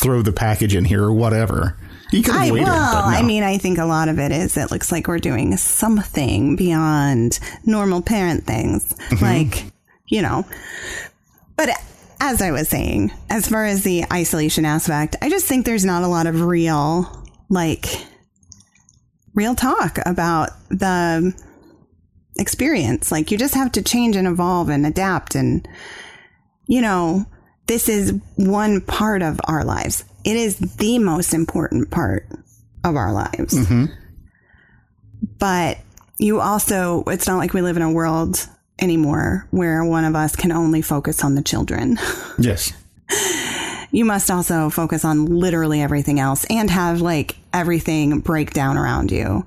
throw 0.00 0.22
the 0.22 0.32
package 0.32 0.74
in 0.76 0.84
here 0.84 1.02
or 1.02 1.12
whatever. 1.12 1.76
He 2.10 2.22
could 2.22 2.34
have 2.34 2.42
I 2.48 2.52
waited. 2.52 2.68
well, 2.68 3.10
no. 3.10 3.16
I 3.18 3.22
mean, 3.22 3.42
I 3.42 3.58
think 3.58 3.78
a 3.78 3.84
lot 3.84 4.08
of 4.08 4.18
it 4.18 4.32
is 4.32 4.56
it 4.56 4.70
looks 4.70 4.90
like 4.92 5.08
we're 5.08 5.18
doing 5.18 5.56
something 5.56 6.56
beyond 6.56 7.38
normal 7.66 8.00
parent 8.00 8.44
things, 8.44 8.94
Mm-hmm. 9.10 9.24
like 9.24 9.64
you 10.06 10.22
know. 10.22 10.46
But 11.56 11.70
as 12.20 12.42
I 12.42 12.50
was 12.50 12.68
saying, 12.68 13.12
as 13.30 13.48
far 13.48 13.64
as 13.64 13.84
the 13.84 14.04
isolation 14.12 14.64
aspect, 14.64 15.16
I 15.22 15.30
just 15.30 15.46
think 15.46 15.64
there's 15.64 15.84
not 15.84 16.02
a 16.02 16.08
lot 16.08 16.26
of 16.26 16.42
real, 16.42 17.26
like, 17.48 17.86
real 19.34 19.54
talk 19.54 19.98
about 20.04 20.50
the 20.68 21.32
experience. 22.38 23.12
Like, 23.12 23.30
you 23.30 23.38
just 23.38 23.54
have 23.54 23.72
to 23.72 23.82
change 23.82 24.16
and 24.16 24.26
evolve 24.26 24.68
and 24.68 24.84
adapt 24.84 25.34
and 25.34 25.66
you 26.68 26.82
know, 26.82 27.26
this 27.66 27.88
is 27.88 28.14
one 28.36 28.80
part 28.82 29.22
of 29.22 29.40
our 29.44 29.64
lives. 29.64 30.04
It 30.24 30.36
is 30.36 30.58
the 30.58 30.98
most 30.98 31.34
important 31.34 31.90
part 31.90 32.28
of 32.84 32.94
our 32.94 33.12
lives. 33.12 33.54
Mm-hmm. 33.54 33.86
But 35.38 35.78
you 36.18 36.40
also, 36.40 37.04
it's 37.06 37.26
not 37.26 37.38
like 37.38 37.54
we 37.54 37.62
live 37.62 37.76
in 37.76 37.82
a 37.82 37.90
world 37.90 38.46
anymore 38.78 39.46
where 39.50 39.84
one 39.84 40.04
of 40.04 40.14
us 40.14 40.36
can 40.36 40.52
only 40.52 40.82
focus 40.82 41.24
on 41.24 41.34
the 41.34 41.42
children. 41.42 41.98
yes. 42.38 42.72
You 43.90 44.04
must 44.04 44.30
also 44.30 44.68
focus 44.70 45.04
on 45.04 45.26
literally 45.26 45.80
everything 45.80 46.20
else 46.20 46.44
and 46.50 46.70
have 46.70 47.00
like 47.00 47.36
everything 47.54 48.20
break 48.20 48.52
down 48.52 48.76
around 48.76 49.10
you. 49.10 49.46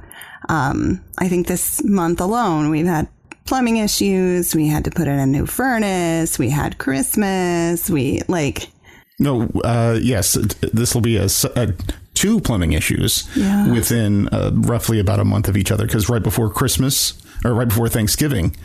Um, 0.49 1.03
I 1.19 1.27
think 1.29 1.45
this 1.47 1.83
month 1.83 2.19
alone, 2.19 2.71
we've 2.71 2.87
had 2.87 3.07
plumbing 3.45 3.77
issues. 3.77 4.55
We 4.55 4.67
had 4.67 4.83
to 4.85 4.91
put 4.91 5.07
in 5.07 5.19
a 5.19 5.25
new 5.27 5.45
furnace. 5.45 6.39
We 6.39 6.49
had 6.49 6.79
Christmas. 6.79 7.89
We 7.89 8.21
like, 8.27 8.69
No. 9.19 9.43
Uh, 9.63 9.99
yes. 10.01 10.33
This 10.73 10.95
will 10.95 11.01
be 11.01 11.17
a, 11.17 11.27
a- 11.55 11.73
two 12.15 12.39
plumbing 12.41 12.73
issues 12.73 13.29
Yeah. 13.35 13.71
within 13.71 14.27
uh, 14.29 14.49
roughly 14.53 14.99
about 14.99 15.19
a 15.19 15.25
month 15.25 15.47
of 15.47 15.55
each 15.55 15.71
other 15.71 15.85
because 15.85 16.09
right 16.09 16.23
before 16.23 16.49
Christmas 16.49 17.13
or 17.43 17.53
right 17.53 17.67
before 17.67 17.89
Thanksgiving, 17.89 18.55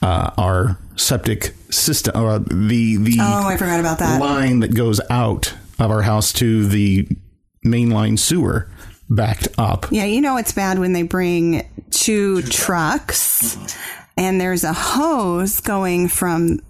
uh, 0.00 0.30
our 0.36 0.78
septic 0.96 1.54
system, 1.70 2.12
uh, 2.14 2.38
the 2.38 2.96
the 2.96 3.18
oh, 3.20 3.48
I 3.48 3.56
forgot 3.56 3.80
about 3.80 3.98
that. 3.98 4.20
line 4.20 4.60
that 4.60 4.74
goes 4.74 5.00
out 5.10 5.54
of 5.78 5.90
our 5.90 6.02
house 6.02 6.32
to 6.34 6.66
the 6.66 7.08
mainline 7.64 8.18
sewer 8.18 8.68
backed 9.08 9.48
up. 9.58 9.86
Yeah, 9.90 10.04
you 10.04 10.20
know 10.20 10.36
it's 10.36 10.52
bad 10.52 10.78
when 10.78 10.92
they 10.92 11.02
bring 11.02 11.68
two 11.90 12.42
trucks 12.42 13.56
and 14.16 14.40
there's 14.40 14.64
a 14.64 14.72
hose 14.72 15.60
going 15.60 16.08
from 16.08 16.60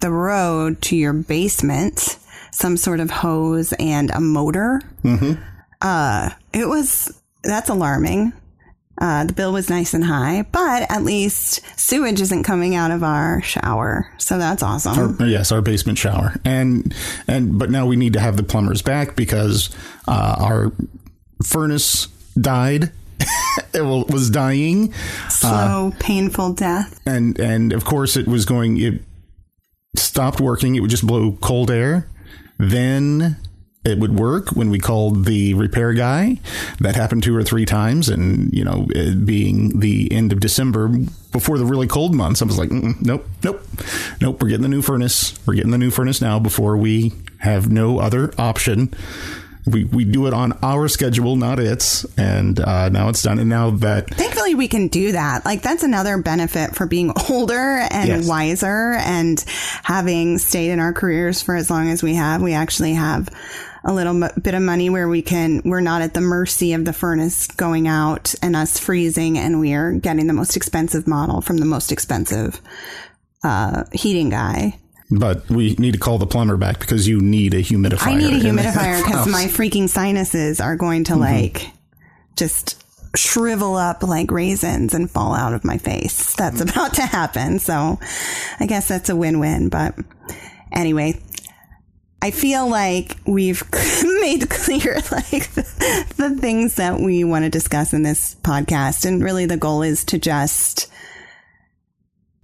the 0.00 0.10
road 0.10 0.80
to 0.82 0.96
your 0.96 1.12
basement, 1.12 2.18
some 2.52 2.76
sort 2.76 3.00
of 3.00 3.10
hose 3.10 3.72
and 3.78 4.10
a 4.10 4.20
motor. 4.20 4.80
Mm-hmm. 5.02 5.42
Uh, 5.80 6.30
it 6.52 6.68
was 6.68 7.20
that's 7.42 7.68
alarming. 7.68 8.32
Uh, 9.00 9.24
the 9.24 9.32
bill 9.32 9.52
was 9.52 9.70
nice 9.70 9.94
and 9.94 10.04
high, 10.04 10.42
but 10.50 10.90
at 10.90 11.04
least 11.04 11.60
sewage 11.78 12.20
isn't 12.20 12.42
coming 12.42 12.74
out 12.74 12.90
of 12.90 13.02
our 13.04 13.40
shower, 13.42 14.12
so 14.18 14.38
that's 14.38 14.62
awesome. 14.62 15.16
Uh, 15.20 15.24
Yes, 15.24 15.52
our 15.52 15.60
basement 15.62 15.98
shower, 15.98 16.34
and 16.44 16.92
and 17.28 17.58
but 17.58 17.70
now 17.70 17.86
we 17.86 17.94
need 17.96 18.12
to 18.14 18.20
have 18.20 18.36
the 18.36 18.42
plumbers 18.42 18.82
back 18.82 19.14
because 19.14 19.70
uh, 20.08 20.36
our 20.38 20.72
furnace 21.44 22.06
died. 22.40 22.90
it 23.74 23.82
was 23.82 24.30
dying, 24.30 24.92
Slow, 25.28 25.92
painful 26.00 26.54
death. 26.54 27.00
and 27.06 27.38
and 27.38 27.72
of 27.72 27.84
course 27.84 28.16
it 28.16 28.26
was 28.26 28.44
going. 28.44 28.78
It 28.80 29.02
stopped 29.96 30.40
working. 30.40 30.74
It 30.76 30.80
would 30.80 30.90
just 30.90 31.06
blow 31.06 31.32
cold 31.40 31.70
air. 31.70 32.08
Then 32.58 33.36
it 33.88 33.98
would 33.98 34.18
work 34.18 34.50
when 34.50 34.70
we 34.70 34.78
called 34.78 35.24
the 35.24 35.54
repair 35.54 35.92
guy. 35.94 36.38
That 36.80 36.94
happened 36.94 37.22
two 37.24 37.34
or 37.34 37.42
three 37.42 37.64
times, 37.64 38.08
and 38.08 38.52
you 38.52 38.64
know, 38.64 38.86
it 38.90 39.24
being 39.26 39.80
the 39.80 40.12
end 40.12 40.32
of 40.32 40.40
December 40.40 40.88
before 41.32 41.58
the 41.58 41.64
really 41.64 41.86
cold 41.86 42.14
months, 42.14 42.40
I 42.42 42.44
was 42.46 42.58
like, 42.58 42.70
nope, 42.70 43.26
nope, 43.42 43.62
nope. 44.20 44.40
We're 44.42 44.48
getting 44.48 44.62
the 44.62 44.68
new 44.68 44.82
furnace. 44.82 45.38
We're 45.46 45.54
getting 45.54 45.70
the 45.72 45.78
new 45.78 45.90
furnace 45.90 46.20
now 46.20 46.38
before 46.38 46.76
we 46.76 47.12
have 47.38 47.70
no 47.70 47.98
other 47.98 48.32
option. 48.38 48.94
We 49.66 49.84
we 49.84 50.04
do 50.04 50.26
it 50.26 50.32
on 50.32 50.58
our 50.62 50.88
schedule, 50.88 51.36
not 51.36 51.58
its, 51.60 52.06
and 52.16 52.58
uh, 52.58 52.88
now 52.88 53.10
it's 53.10 53.22
done. 53.22 53.38
And 53.38 53.50
now 53.50 53.70
that 53.72 54.08
Thankfully, 54.08 54.54
we 54.54 54.66
can 54.66 54.88
do 54.88 55.12
that. 55.12 55.44
Like, 55.44 55.60
that's 55.60 55.82
another 55.82 56.16
benefit 56.16 56.74
for 56.74 56.86
being 56.86 57.12
older 57.28 57.86
and 57.90 58.08
Yes. 58.08 58.26
wiser 58.26 58.94
and 58.94 59.38
having 59.82 60.38
stayed 60.38 60.70
in 60.70 60.80
our 60.80 60.94
careers 60.94 61.42
for 61.42 61.54
as 61.54 61.68
long 61.70 61.90
as 61.90 62.02
we 62.02 62.14
have. 62.14 62.40
We 62.40 62.54
actually 62.54 62.94
have 62.94 63.28
a 63.84 63.92
little 63.92 64.22
m- 64.22 64.30
bit 64.42 64.54
of 64.54 64.62
money 64.62 64.90
where 64.90 65.08
we 65.08 65.22
can, 65.22 65.62
we're 65.64 65.80
not 65.80 66.02
at 66.02 66.14
the 66.14 66.20
mercy 66.20 66.72
of 66.72 66.84
the 66.84 66.92
furnace 66.92 67.46
going 67.46 67.88
out 67.88 68.34
and 68.42 68.56
us 68.56 68.78
freezing, 68.78 69.38
and 69.38 69.60
we 69.60 69.74
are 69.74 69.92
getting 69.92 70.26
the 70.26 70.32
most 70.32 70.56
expensive 70.56 71.06
model 71.06 71.40
from 71.40 71.58
the 71.58 71.64
most 71.64 71.92
expensive 71.92 72.60
uh, 73.44 73.84
heating 73.92 74.30
guy. 74.30 74.78
But 75.10 75.48
we 75.48 75.74
need 75.76 75.92
to 75.92 75.98
call 75.98 76.18
the 76.18 76.26
plumber 76.26 76.56
back 76.56 76.80
because 76.80 77.08
you 77.08 77.20
need 77.20 77.54
a 77.54 77.62
humidifier. 77.62 78.06
I 78.08 78.14
need 78.16 78.42
a 78.42 78.44
humidifier 78.44 79.02
because 79.02 79.26
my 79.26 79.44
freaking 79.44 79.88
sinuses 79.88 80.60
are 80.60 80.76
going 80.76 81.04
to 81.04 81.16
like 81.16 81.66
just 82.36 82.84
shrivel 83.16 83.74
up 83.74 84.02
like 84.02 84.30
raisins 84.30 84.92
and 84.92 85.10
fall 85.10 85.34
out 85.34 85.54
of 85.54 85.64
my 85.64 85.78
face. 85.78 86.34
That's 86.36 86.60
about 86.60 86.94
to 86.94 87.02
happen. 87.02 87.58
So 87.58 87.98
I 88.60 88.66
guess 88.66 88.86
that's 88.86 89.08
a 89.08 89.16
win 89.16 89.40
win. 89.40 89.70
But 89.70 89.94
anyway, 90.72 91.18
I 92.20 92.30
feel 92.30 92.68
like 92.68 93.16
we've 93.26 93.62
made 94.20 94.50
clear 94.50 94.94
like 95.12 95.50
the, 95.52 96.04
the 96.16 96.36
things 96.40 96.74
that 96.76 97.00
we 97.00 97.24
want 97.24 97.44
to 97.44 97.50
discuss 97.50 97.92
in 97.92 98.02
this 98.02 98.34
podcast. 98.42 99.06
And 99.06 99.22
really 99.22 99.46
the 99.46 99.56
goal 99.56 99.82
is 99.82 100.04
to 100.06 100.18
just 100.18 100.90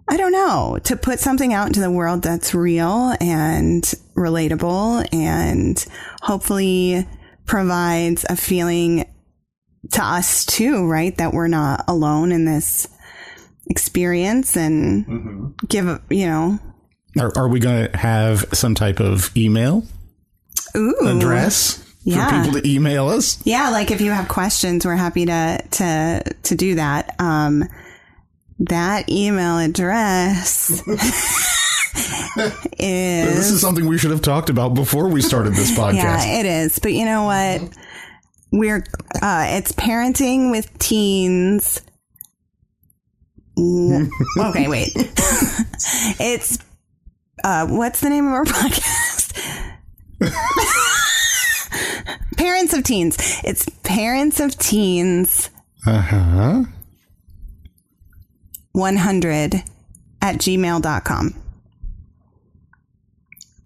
I 0.06 0.18
don't 0.18 0.32
know, 0.32 0.78
to 0.84 0.96
put 0.96 1.18
something 1.18 1.54
out 1.54 1.66
into 1.66 1.80
the 1.80 1.90
world 1.90 2.22
that's 2.22 2.54
real 2.54 3.14
and 3.20 3.82
relatable 4.14 5.08
and 5.14 5.84
hopefully 6.20 7.08
provides 7.46 8.26
a 8.28 8.36
feeling 8.36 9.06
to 9.92 10.04
us 10.04 10.44
too, 10.44 10.86
right? 10.86 11.16
That 11.16 11.32
we're 11.32 11.48
not 11.48 11.84
alone 11.88 12.32
in 12.32 12.44
this 12.44 12.86
experience 13.68 14.56
and 14.56 15.06
mm-hmm. 15.06 15.66
give 15.68 16.02
you 16.10 16.26
know, 16.26 16.58
Are, 17.18 17.32
are 17.36 17.48
we 17.48 17.60
going 17.60 17.90
to 17.90 17.96
have 17.96 18.44
some 18.52 18.74
type 18.74 19.00
of 19.00 19.30
email 19.36 19.84
ooh. 20.76 20.96
address 21.06 21.80
Yeah. 22.04 22.28
for 22.28 22.44
people 22.44 22.60
to 22.60 22.68
email 22.68 23.08
us? 23.08 23.38
Yeah, 23.46 23.70
like 23.70 23.90
if 23.90 24.00
you 24.00 24.10
have 24.10 24.28
questions, 24.28 24.84
we're 24.84 24.96
happy 24.96 25.26
to 25.26 25.64
to 25.72 26.22
to 26.44 26.54
do 26.54 26.74
that. 26.76 27.14
Um 27.18 27.64
that 28.60 29.08
email 29.10 29.58
address 29.58 30.70
is 32.78 33.34
This 33.36 33.50
is 33.50 33.60
something 33.60 33.86
we 33.86 33.98
should 33.98 34.10
have 34.12 34.22
talked 34.22 34.48
about 34.50 34.74
before 34.74 35.08
we 35.08 35.20
started 35.22 35.54
this 35.54 35.70
podcast. 35.78 35.94
Yeah, 35.94 36.38
it 36.40 36.46
is. 36.46 36.78
But 36.78 36.92
you 36.94 37.04
know 37.04 37.24
what? 37.24 37.62
We're 38.52 38.84
uh 39.22 39.46
it's 39.50 39.72
parenting 39.72 40.50
with 40.50 40.76
teens. 40.78 41.80
Okay, 43.56 44.66
wait. 44.66 44.90
it's 46.18 46.58
uh 47.42 47.66
what's 47.66 48.00
the 48.00 48.08
name 48.10 48.26
of 48.26 48.32
our 48.32 48.44
podcast? 48.46 49.32
parents 52.36 52.72
of 52.74 52.84
teens. 52.84 53.16
It's 53.44 53.68
parents 53.82 54.40
of 54.40 54.56
teens 54.58 55.50
Uh 55.86 56.00
huh. 56.00 56.64
100 58.72 59.54
at 60.22 60.36
gmail.com. 60.36 61.34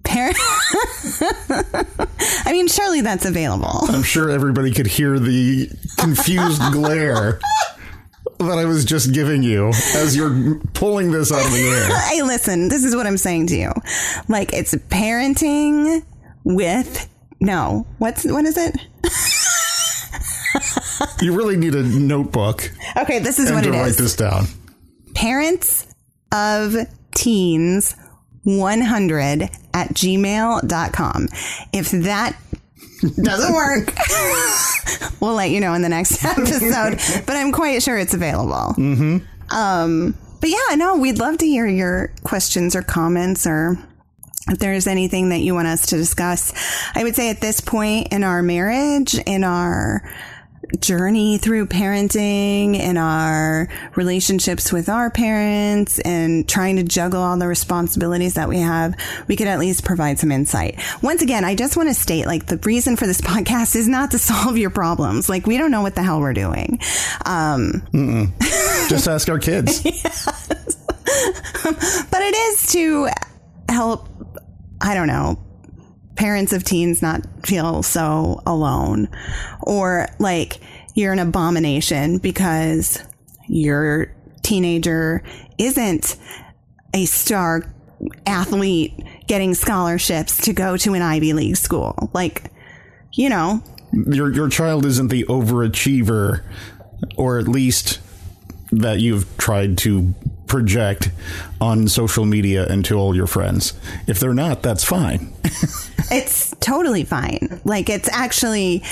Par- 0.04 0.32
I 2.44 2.52
mean, 2.52 2.66
surely 2.68 3.00
that's 3.02 3.24
available. 3.26 3.84
I'm 3.88 4.02
sure 4.02 4.30
everybody 4.30 4.72
could 4.72 4.86
hear 4.86 5.18
the 5.18 5.70
confused 5.98 6.60
glare 6.72 7.40
that 8.38 8.58
I 8.58 8.64
was 8.64 8.84
just 8.84 9.12
giving 9.12 9.42
you 9.42 9.68
as 9.94 10.16
you're 10.16 10.60
pulling 10.74 11.10
this 11.10 11.32
out 11.32 11.44
of 11.44 11.52
the 11.52 11.58
air. 11.60 11.88
Hey, 12.08 12.22
listen, 12.22 12.68
this 12.68 12.84
is 12.84 12.94
what 12.96 13.06
I'm 13.06 13.16
saying 13.18 13.48
to 13.48 13.56
you. 13.56 13.72
Like, 14.28 14.52
it's 14.52 14.74
parenting 14.74 16.04
with. 16.44 17.08
No, 17.40 17.86
what's 17.98 18.24
what 18.24 18.44
is 18.44 18.56
it? 18.56 18.76
You 21.20 21.36
really 21.36 21.56
need 21.56 21.74
a 21.74 21.82
notebook 21.82 22.70
Okay, 22.96 23.18
this 23.18 23.38
is 23.38 23.48
and 23.50 23.56
what 23.56 23.64
to 23.64 23.70
it 23.70 23.72
write 23.72 23.88
is. 23.88 23.96
this 23.96 24.16
down. 24.16 24.46
Parents 25.14 25.86
of 26.32 26.74
teens 27.14 27.94
100 28.44 29.42
at 29.74 29.88
gmail.com. 29.88 31.28
If 31.72 31.90
that 31.90 32.36
doesn't 33.22 33.52
work, 33.54 33.92
we'll 35.20 35.34
let 35.34 35.50
you 35.50 35.60
know 35.60 35.74
in 35.74 35.82
the 35.82 35.88
next 35.88 36.24
episode, 36.24 37.24
but 37.26 37.36
I'm 37.36 37.52
quite 37.52 37.82
sure 37.82 37.98
it's 37.98 38.14
available. 38.14 38.74
Mm-hmm. 38.74 39.18
Um, 39.56 40.14
but 40.40 40.50
yeah, 40.50 40.74
no, 40.76 40.96
we'd 40.96 41.18
love 41.18 41.38
to 41.38 41.46
hear 41.46 41.66
your 41.66 42.12
questions 42.22 42.76
or 42.76 42.82
comments 42.82 43.46
or 43.46 43.76
if 44.48 44.58
there's 44.58 44.86
anything 44.86 45.30
that 45.30 45.38
you 45.38 45.54
want 45.54 45.68
us 45.68 45.86
to 45.86 45.96
discuss. 45.96 46.52
I 46.94 47.04
would 47.04 47.16
say 47.16 47.30
at 47.30 47.40
this 47.40 47.60
point 47.60 48.08
in 48.12 48.24
our 48.24 48.42
marriage, 48.42 49.14
in 49.26 49.44
our 49.44 50.08
journey 50.80 51.38
through 51.38 51.66
parenting 51.66 52.78
and 52.78 52.98
our 52.98 53.68
relationships 53.94 54.72
with 54.72 54.88
our 54.88 55.10
parents 55.10 55.98
and 56.00 56.48
trying 56.48 56.76
to 56.76 56.82
juggle 56.82 57.20
all 57.22 57.36
the 57.38 57.48
responsibilities 57.48 58.34
that 58.34 58.48
we 58.48 58.58
have, 58.58 58.94
we 59.26 59.36
could 59.36 59.46
at 59.46 59.58
least 59.58 59.84
provide 59.84 60.18
some 60.18 60.30
insight. 60.30 60.80
Once 61.02 61.22
again, 61.22 61.44
I 61.44 61.54
just 61.54 61.76
want 61.76 61.88
to 61.88 61.94
state 61.94 62.26
like 62.26 62.46
the 62.46 62.58
reason 62.58 62.96
for 62.96 63.06
this 63.06 63.20
podcast 63.28 63.76
is 63.76 63.88
not 63.88 64.10
to 64.12 64.18
solve 64.18 64.58
your 64.58 64.70
problems. 64.70 65.28
Like 65.28 65.46
we 65.46 65.58
don't 65.58 65.70
know 65.70 65.82
what 65.82 65.94
the 65.94 66.02
hell 66.02 66.20
we're 66.20 66.34
doing. 66.34 66.80
Um, 67.24 67.82
Just 68.88 69.08
ask 69.08 69.28
our 69.28 69.38
kids. 69.38 69.82
but 69.82 69.92
it 72.22 72.34
is 72.34 72.72
to 72.72 73.08
help, 73.68 74.08
I 74.80 74.94
don't 74.94 75.08
know, 75.08 75.38
parents 76.18 76.52
of 76.52 76.64
teens 76.64 77.00
not 77.00 77.22
feel 77.46 77.82
so 77.82 78.42
alone 78.44 79.08
or 79.62 80.08
like 80.18 80.58
you're 80.94 81.12
an 81.12 81.20
abomination 81.20 82.18
because 82.18 83.00
your 83.46 84.12
teenager 84.42 85.22
isn't 85.58 86.16
a 86.92 87.04
star 87.04 87.72
athlete 88.26 88.92
getting 89.28 89.54
scholarships 89.54 90.38
to 90.38 90.52
go 90.52 90.76
to 90.76 90.94
an 90.94 91.02
Ivy 91.02 91.34
League 91.34 91.56
school. 91.56 92.10
Like, 92.12 92.50
you 93.12 93.28
know, 93.28 93.62
Your 93.92 94.32
your 94.32 94.48
child 94.48 94.84
isn't 94.86 95.08
the 95.08 95.24
overachiever, 95.24 96.42
or 97.16 97.38
at 97.38 97.46
least 97.46 98.00
that 98.72 98.98
you've 98.98 99.36
tried 99.38 99.78
to 99.78 100.14
project 100.48 101.10
on 101.60 101.88
social 101.88 102.24
media 102.24 102.66
and 102.66 102.84
to 102.86 102.96
all 102.96 103.14
your 103.14 103.26
friends. 103.26 103.74
If 104.06 104.18
they're 104.18 104.34
not, 104.34 104.62
that's 104.62 104.84
fine. 104.84 105.32
It's 106.10 106.54
totally 106.60 107.04
fine. 107.04 107.60
Like 107.64 107.88
it's 107.88 108.08
actually 108.08 108.82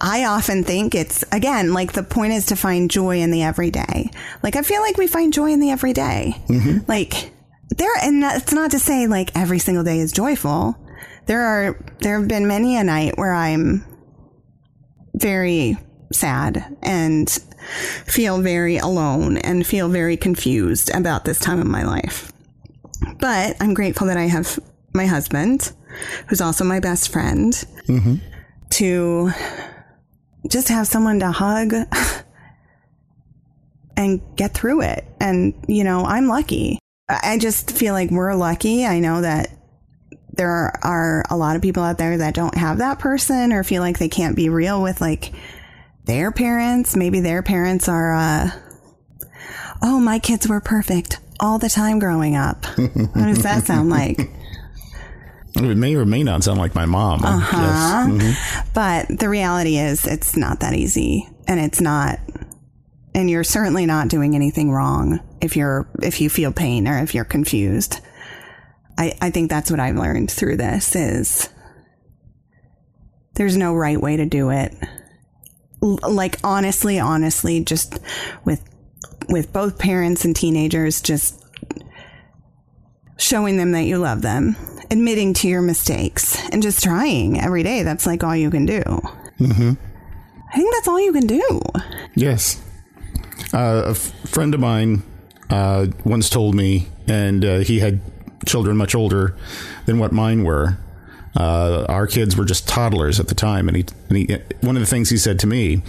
I 0.00 0.24
often 0.24 0.64
think 0.64 0.94
it's 0.94 1.22
again 1.30 1.74
like 1.74 1.92
the 1.92 2.02
point 2.02 2.32
is 2.32 2.46
to 2.46 2.56
find 2.56 2.90
joy 2.90 3.18
in 3.18 3.30
the 3.30 3.42
everyday. 3.42 4.10
Like 4.42 4.56
I 4.56 4.62
feel 4.62 4.80
like 4.80 4.96
we 4.96 5.06
find 5.06 5.32
joy 5.32 5.50
in 5.50 5.60
the 5.60 5.70
everyday. 5.70 6.34
Mm-hmm. 6.48 6.90
Like 6.90 7.32
there 7.76 7.90
and 8.02 8.24
it's 8.24 8.52
not 8.52 8.70
to 8.70 8.78
say 8.78 9.06
like 9.06 9.36
every 9.36 9.58
single 9.58 9.84
day 9.84 9.98
is 9.98 10.12
joyful. 10.12 10.76
There 11.26 11.42
are 11.42 11.84
there 12.00 12.18
have 12.18 12.28
been 12.28 12.48
many 12.48 12.76
a 12.76 12.84
night 12.84 13.18
where 13.18 13.34
I'm 13.34 13.84
very 15.14 15.76
sad 16.12 16.76
and 16.82 17.38
feel 18.04 18.40
very 18.40 18.78
alone 18.78 19.38
and 19.38 19.66
feel 19.66 19.88
very 19.88 20.16
confused 20.16 20.90
about 20.94 21.24
this 21.24 21.38
time 21.38 21.60
of 21.60 21.66
my 21.66 21.84
life. 21.84 22.32
But 23.18 23.56
I'm 23.60 23.74
grateful 23.74 24.06
that 24.06 24.16
I 24.16 24.26
have 24.26 24.58
my 24.92 25.06
husband, 25.06 25.72
who's 26.28 26.40
also 26.40 26.64
my 26.64 26.80
best 26.80 27.10
friend, 27.10 27.52
mm-hmm. 27.86 28.14
to 28.70 29.30
just 30.48 30.68
have 30.68 30.86
someone 30.86 31.20
to 31.20 31.30
hug 31.30 31.72
and 33.96 34.20
get 34.36 34.54
through 34.54 34.82
it. 34.82 35.04
And, 35.20 35.54
you 35.68 35.84
know, 35.84 36.04
I'm 36.04 36.28
lucky. 36.28 36.78
I 37.08 37.38
just 37.38 37.70
feel 37.70 37.94
like 37.94 38.10
we're 38.10 38.34
lucky. 38.34 38.84
I 38.84 39.00
know 39.00 39.22
that 39.22 39.50
there 40.38 40.72
are 40.84 41.24
a 41.30 41.36
lot 41.36 41.56
of 41.56 41.62
people 41.62 41.82
out 41.82 41.98
there 41.98 42.18
that 42.18 42.34
don't 42.34 42.56
have 42.56 42.78
that 42.78 42.98
person 42.98 43.52
or 43.52 43.64
feel 43.64 43.82
like 43.82 43.98
they 43.98 44.08
can't 44.08 44.36
be 44.36 44.48
real 44.48 44.82
with 44.82 45.00
like 45.00 45.32
their 46.08 46.32
parents. 46.32 46.96
Maybe 46.96 47.20
their 47.20 47.42
parents 47.42 47.88
are, 47.88 48.14
uh, 48.14 48.50
oh, 49.82 50.00
my 50.00 50.18
kids 50.18 50.48
were 50.48 50.60
perfect 50.60 51.20
all 51.38 51.58
the 51.58 51.68
time 51.68 52.00
growing 52.00 52.34
up. 52.34 52.64
what 52.76 53.14
does 53.14 53.44
that 53.44 53.64
sound 53.64 53.90
like? 53.90 54.18
It 55.54 55.76
may 55.76 55.94
or 55.94 56.04
may 56.04 56.22
not 56.22 56.42
sound 56.42 56.58
like 56.58 56.74
my 56.74 56.86
mom. 56.86 57.24
Uh-huh. 57.24 58.06
Yes. 58.10 58.64
But 58.74 59.18
the 59.18 59.28
reality 59.28 59.76
is, 59.76 60.06
it's 60.06 60.36
not 60.36 60.60
that 60.60 60.74
easy, 60.74 61.28
and 61.46 61.60
it's 61.60 61.80
not. 61.80 62.18
And 63.14 63.28
you're 63.28 63.44
certainly 63.44 63.84
not 63.86 64.08
doing 64.08 64.34
anything 64.34 64.70
wrong 64.70 65.20
if 65.40 65.56
you're 65.56 65.88
if 66.02 66.20
you 66.20 66.30
feel 66.30 66.52
pain 66.52 66.86
or 66.86 66.98
if 66.98 67.14
you're 67.14 67.24
confused. 67.24 68.00
I 68.96 69.14
I 69.20 69.30
think 69.30 69.50
that's 69.50 69.70
what 69.70 69.80
I've 69.80 69.96
learned 69.96 70.30
through 70.30 70.58
this 70.58 70.94
is 70.94 71.48
there's 73.34 73.56
no 73.56 73.74
right 73.74 74.00
way 74.00 74.16
to 74.16 74.26
do 74.26 74.50
it. 74.50 74.74
Like 75.80 76.38
honestly, 76.42 76.98
honestly, 76.98 77.62
just 77.62 77.98
with 78.44 78.62
with 79.28 79.52
both 79.52 79.78
parents 79.78 80.24
and 80.24 80.34
teenagers, 80.34 81.00
just 81.00 81.44
showing 83.18 83.56
them 83.56 83.72
that 83.72 83.82
you 83.82 83.98
love 83.98 84.22
them, 84.22 84.56
admitting 84.90 85.34
to 85.34 85.48
your 85.48 85.62
mistakes, 85.62 86.38
and 86.50 86.62
just 86.62 86.82
trying 86.82 87.40
every 87.40 87.62
day. 87.62 87.82
That's 87.82 88.06
like 88.06 88.24
all 88.24 88.34
you 88.34 88.50
can 88.50 88.66
do. 88.66 88.82
Mm-hmm. 89.38 89.72
I 90.52 90.56
think 90.56 90.74
that's 90.74 90.88
all 90.88 91.00
you 91.00 91.12
can 91.12 91.26
do. 91.26 91.60
Yes. 92.14 92.62
Uh, 93.52 93.82
a 93.86 93.90
f- 93.90 94.12
friend 94.26 94.54
of 94.54 94.60
mine 94.60 95.02
uh, 95.50 95.86
once 96.04 96.28
told 96.30 96.54
me, 96.54 96.88
and 97.06 97.44
uh, 97.44 97.58
he 97.58 97.78
had 97.80 98.00
children 98.46 98.76
much 98.76 98.94
older 98.94 99.36
than 99.86 99.98
what 99.98 100.12
mine 100.12 100.44
were. 100.44 100.78
Uh, 101.38 101.86
our 101.88 102.06
kids 102.06 102.36
were 102.36 102.44
just 102.44 102.68
toddlers 102.68 103.20
at 103.20 103.28
the 103.28 103.34
time, 103.34 103.68
and 103.68 103.76
he, 103.76 103.84
and 104.08 104.18
he 104.18 104.26
one 104.60 104.76
of 104.76 104.80
the 104.80 104.86
things 104.86 105.08
he 105.08 105.16
said 105.16 105.38
to 105.38 105.46
me 105.46 105.82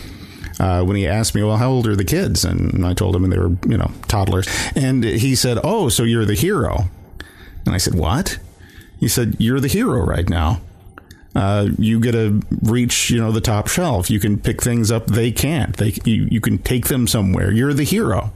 uh, 0.60 0.84
when 0.84 0.96
he 0.96 1.08
asked 1.08 1.34
me, 1.34 1.44
"Well, 1.44 1.58
how 1.58 1.70
old 1.70 1.88
are 1.88 1.96
the 1.96 2.06
kids?" 2.06 2.46
and 2.46 2.86
I 2.86 2.94
told 2.94 3.16
him, 3.16 3.24
and 3.24 3.34
they 3.34 3.40
were 3.40 3.56
you 3.68 3.78
know 3.78 3.92
toddlers, 4.08 4.48
and 4.76 5.04
he 5.04 5.36
said, 5.36 5.58
"Oh, 5.64 5.90
so 5.90 6.04
you're 6.04 6.26
the 6.26 6.36
hero," 6.36 6.90
and 7.66 7.74
I 7.76 7.78
said, 7.78 7.96
"What?" 7.96 8.40
He 9.00 9.08
said, 9.08 9.38
"You're 9.40 9.60
the 9.60 9.68
hero 9.68 10.06
right 10.06 10.30
now." 10.30 10.62
uh, 11.36 11.70
you 11.78 12.00
get 12.00 12.14
to 12.14 12.42
reach 12.64 13.10
you 13.10 13.20
know 13.20 13.32
the 13.32 13.42
top 13.42 13.68
shelf. 13.68 14.10
You 14.10 14.20
can 14.20 14.40
pick 14.40 14.62
things 14.62 14.92
up 14.92 15.08
they 15.08 15.32
can't. 15.32 15.76
They 15.78 15.96
you, 16.04 16.28
you 16.30 16.42
can 16.42 16.58
take 16.58 16.88
them 16.88 17.08
somewhere. 17.08 17.52
You're 17.52 17.74
the 17.74 17.84
hero. 17.84 18.34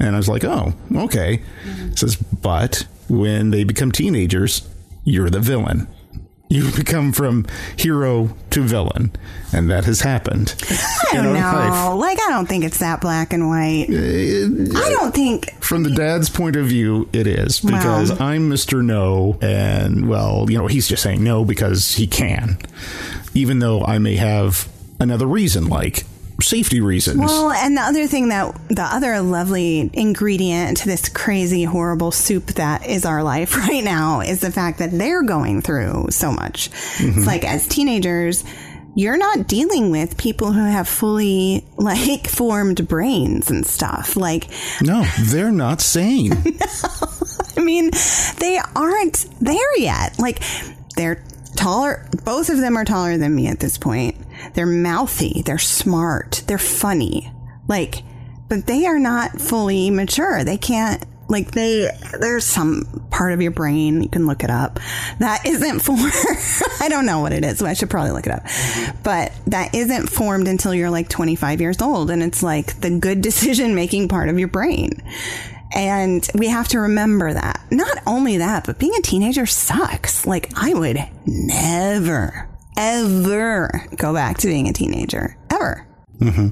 And 0.00 0.14
i 0.14 0.18
was 0.18 0.28
like 0.28 0.44
oh 0.44 0.74
okay. 0.94 1.42
Says 1.94 2.16
but 2.16 2.86
when 3.08 3.50
they 3.50 3.64
become 3.64 3.90
teenagers 3.90 4.68
you're 5.04 5.30
the 5.30 5.40
villain 5.40 5.88
you 6.48 6.70
become 6.76 7.12
from 7.12 7.46
hero 7.76 8.30
to 8.50 8.62
villain, 8.62 9.12
and 9.52 9.70
that 9.70 9.84
has 9.84 10.00
happened. 10.00 10.54
I 11.10 11.14
don't 11.14 11.34
know. 11.34 11.96
Like, 11.96 12.18
I 12.20 12.30
don't 12.30 12.46
think 12.48 12.64
it's 12.64 12.78
that 12.78 13.00
black 13.00 13.32
and 13.32 13.48
white. 13.48 13.86
Uh, 13.90 14.78
I 14.78 14.90
don't 14.90 15.14
think. 15.14 15.52
From 15.62 15.82
the 15.82 15.90
dad's 15.90 16.30
point 16.30 16.56
of 16.56 16.66
view, 16.66 17.08
it 17.12 17.26
is 17.26 17.60
because 17.60 18.18
I'm 18.20 18.50
Mr. 18.50 18.84
No, 18.84 19.38
and 19.42 20.08
well, 20.08 20.46
you 20.50 20.58
know, 20.58 20.66
he's 20.66 20.88
just 20.88 21.02
saying 21.02 21.22
no 21.22 21.44
because 21.44 21.94
he 21.94 22.06
can, 22.06 22.58
even 23.34 23.58
though 23.58 23.82
I 23.84 23.98
may 23.98 24.16
have 24.16 24.68
another 25.00 25.26
reason, 25.26 25.68
like 25.68 26.04
safety 26.40 26.80
reasons. 26.80 27.18
Well, 27.18 27.50
and 27.50 27.76
the 27.76 27.82
other 27.82 28.06
thing 28.06 28.28
that 28.28 28.54
the 28.68 28.82
other 28.82 29.20
lovely 29.20 29.90
ingredient 29.92 30.78
to 30.78 30.86
this 30.86 31.08
crazy, 31.08 31.64
horrible 31.64 32.10
soup 32.10 32.46
that 32.54 32.86
is 32.86 33.04
our 33.04 33.22
life 33.22 33.56
right 33.68 33.82
now 33.82 34.20
is 34.20 34.40
the 34.40 34.52
fact 34.52 34.78
that 34.78 34.90
they're 34.92 35.22
going 35.22 35.62
through 35.62 36.06
so 36.10 36.32
much. 36.32 36.70
Mm-hmm. 36.70 37.18
It's 37.18 37.26
like 37.26 37.44
as 37.44 37.66
teenagers, 37.66 38.44
you're 38.94 39.16
not 39.16 39.46
dealing 39.46 39.90
with 39.90 40.16
people 40.16 40.52
who 40.52 40.64
have 40.64 40.88
fully 40.88 41.64
like 41.76 42.28
formed 42.28 42.86
brains 42.88 43.50
and 43.50 43.66
stuff. 43.66 44.16
Like, 44.16 44.48
no, 44.82 45.04
they're 45.26 45.52
not 45.52 45.80
sane. 45.80 46.30
no, 46.30 46.36
I 47.56 47.60
mean, 47.60 47.90
they 48.38 48.60
aren't 48.76 49.26
there 49.40 49.78
yet. 49.78 50.18
Like, 50.18 50.42
they're 50.96 51.22
taller. 51.58 52.08
Both 52.24 52.48
of 52.48 52.58
them 52.58 52.76
are 52.76 52.84
taller 52.84 53.18
than 53.18 53.34
me 53.34 53.48
at 53.48 53.60
this 53.60 53.76
point. 53.76 54.16
They're 54.54 54.66
mouthy. 54.66 55.42
They're 55.42 55.58
smart. 55.58 56.42
They're 56.46 56.56
funny. 56.56 57.32
Like, 57.66 58.02
but 58.48 58.66
they 58.66 58.86
are 58.86 58.98
not 58.98 59.40
fully 59.40 59.90
mature. 59.90 60.44
They 60.44 60.56
can't, 60.56 61.04
like, 61.28 61.50
they, 61.50 61.90
there's 62.18 62.46
some 62.46 63.06
part 63.10 63.32
of 63.32 63.42
your 63.42 63.50
brain, 63.50 64.02
you 64.02 64.08
can 64.08 64.26
look 64.26 64.42
it 64.42 64.50
up, 64.50 64.80
that 65.18 65.44
isn't 65.44 65.80
formed. 65.80 66.12
I 66.80 66.88
don't 66.88 67.04
know 67.04 67.20
what 67.20 67.32
it 67.32 67.44
is, 67.44 67.58
so 67.58 67.66
I 67.66 67.74
should 67.74 67.90
probably 67.90 68.12
look 68.12 68.26
it 68.26 68.32
up. 68.32 68.44
But 69.02 69.32
that 69.48 69.74
isn't 69.74 70.06
formed 70.08 70.48
until 70.48 70.72
you're 70.72 70.90
like 70.90 71.08
25 71.08 71.60
years 71.60 71.82
old. 71.82 72.10
And 72.10 72.22
it's 72.22 72.42
like 72.42 72.80
the 72.80 72.98
good 72.98 73.20
decision 73.28 73.74
making 73.74 74.08
part 74.08 74.28
of 74.28 74.38
your 74.38 74.48
brain. 74.48 75.02
And 75.74 76.26
we 76.34 76.48
have 76.48 76.68
to 76.68 76.80
remember 76.80 77.32
that. 77.32 77.60
Not 77.70 77.98
only 78.06 78.38
that, 78.38 78.64
but 78.64 78.78
being 78.78 78.94
a 78.98 79.02
teenager 79.02 79.46
sucks. 79.46 80.26
Like, 80.26 80.50
I 80.56 80.72
would 80.74 80.98
never, 81.26 82.48
ever 82.76 83.86
go 83.96 84.14
back 84.14 84.38
to 84.38 84.46
being 84.46 84.68
a 84.68 84.72
teenager. 84.72 85.36
Ever. 85.50 85.86
Mm-hmm. 86.20 86.48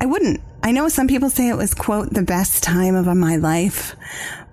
I 0.00 0.06
wouldn't. 0.06 0.40
I 0.64 0.72
know 0.72 0.88
some 0.88 1.08
people 1.08 1.30
say 1.30 1.48
it 1.48 1.56
was, 1.56 1.74
quote, 1.74 2.12
the 2.12 2.22
best 2.22 2.62
time 2.62 2.94
of 2.94 3.06
my 3.16 3.36
life, 3.36 3.96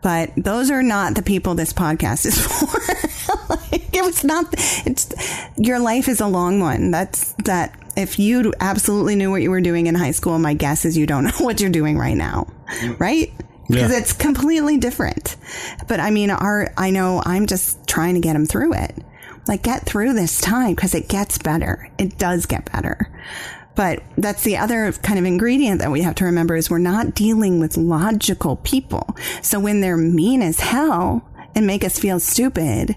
but 0.01 0.31
those 0.37 0.71
are 0.71 0.81
not 0.81 1.15
the 1.15 1.21
people 1.21 1.55
this 1.55 1.73
podcast 1.73 2.25
is 2.25 2.39
for. 2.47 3.49
like, 3.49 3.95
it 3.95 4.03
was 4.03 4.23
not, 4.23 4.45
it's, 4.85 5.13
your 5.57 5.79
life 5.79 6.07
is 6.07 6.21
a 6.21 6.27
long 6.27 6.59
one. 6.59 6.91
That's 6.91 7.33
that. 7.45 7.75
If 7.97 8.17
you 8.17 8.53
absolutely 8.61 9.15
knew 9.15 9.29
what 9.29 9.41
you 9.41 9.51
were 9.51 9.59
doing 9.59 9.87
in 9.87 9.95
high 9.95 10.11
school, 10.11 10.39
my 10.39 10.53
guess 10.53 10.85
is 10.85 10.97
you 10.97 11.05
don't 11.05 11.23
know 11.25 11.37
what 11.39 11.59
you're 11.59 11.69
doing 11.69 11.97
right 11.97 12.15
now. 12.15 12.47
Right? 12.97 13.33
Because 13.69 13.91
yeah. 13.91 13.99
it's 13.99 14.13
completely 14.13 14.77
different. 14.77 15.37
But 15.87 15.99
I 15.99 16.09
mean, 16.09 16.31
our 16.31 16.73
I 16.75 16.89
know 16.89 17.21
I'm 17.25 17.45
just 17.45 17.87
trying 17.87 18.15
to 18.15 18.19
get 18.19 18.33
them 18.33 18.45
through 18.45 18.73
it. 18.73 18.97
Like 19.47 19.63
get 19.63 19.85
through 19.85 20.13
this 20.13 20.41
time 20.41 20.75
because 20.75 20.95
it 20.95 21.07
gets 21.07 21.37
better. 21.37 21.89
It 21.97 22.17
does 22.17 22.45
get 22.45 22.71
better. 22.71 23.11
But 23.75 24.03
that's 24.17 24.43
the 24.43 24.57
other 24.57 24.91
kind 24.91 25.17
of 25.19 25.25
ingredient 25.25 25.79
that 25.79 25.91
we 25.91 26.01
have 26.01 26.15
to 26.15 26.25
remember 26.25 26.55
is 26.55 26.69
we're 26.69 26.79
not 26.79 27.15
dealing 27.15 27.59
with 27.59 27.77
logical 27.77 28.57
people. 28.57 29.15
So 29.41 29.59
when 29.59 29.81
they're 29.81 29.97
mean 29.97 30.41
as 30.41 30.59
hell 30.59 31.27
and 31.55 31.65
make 31.65 31.83
us 31.83 31.97
feel 31.97 32.19
stupid, 32.19 32.95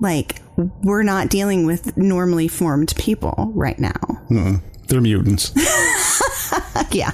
like 0.00 0.40
we're 0.82 1.02
not 1.02 1.28
dealing 1.28 1.64
with 1.66 1.96
normally 1.96 2.48
formed 2.48 2.94
people 2.96 3.52
right 3.54 3.78
now. 3.78 4.00
Mm, 4.30 4.62
they're 4.88 5.00
mutants. 5.00 5.52
yeah. 6.90 7.12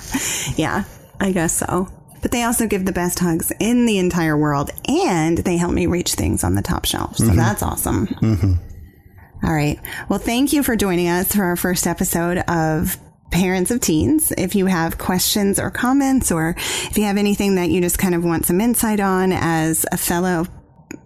Yeah. 0.57 0.85
I 1.21 1.33
guess 1.33 1.57
so 1.57 1.89
but 2.27 2.33
they 2.33 2.43
also 2.43 2.67
give 2.67 2.85
the 2.85 2.91
best 2.91 3.21
hugs 3.21 3.53
in 3.61 3.87
the 3.87 3.99
entire 3.99 4.37
world 4.37 4.73
and 4.89 5.39
they 5.39 5.57
help 5.57 5.73
me 5.73 5.87
reach 5.87 6.15
things 6.15 6.43
on 6.43 6.57
the 6.57 6.61
top 6.61 6.85
shelf. 6.85 7.17
So 7.19 7.27
mm-hmm. 7.27 7.37
that's 7.37 7.63
awesome. 7.63 8.09
Mm-hmm. 8.09 9.47
All 9.47 9.55
right. 9.55 9.79
Well, 10.09 10.19
thank 10.19 10.53
you 10.53 10.65
for 10.65 10.75
joining 10.75 11.07
us 11.07 11.33
for 11.33 11.45
our 11.45 11.55
first 11.55 11.87
episode 11.87 12.39
of 12.49 12.99
Parents 13.31 13.71
of 13.71 13.81
Teens. 13.81 14.33
If 14.37 14.57
you 14.57 14.67
have 14.67 14.99
questions 14.99 15.61
or 15.61 15.71
comments, 15.71 16.33
or 16.33 16.57
if 16.59 16.99
you 16.99 17.05
have 17.05 17.17
anything 17.17 17.55
that 17.55 17.71
you 17.71 17.81
just 17.81 18.01
kind 18.01 18.17
of 18.17 18.25
want 18.25 18.45
some 18.45 18.61
insight 18.61 18.99
on 18.99 19.31
as 19.31 19.87
a 19.93 19.97
fellow 19.97 20.49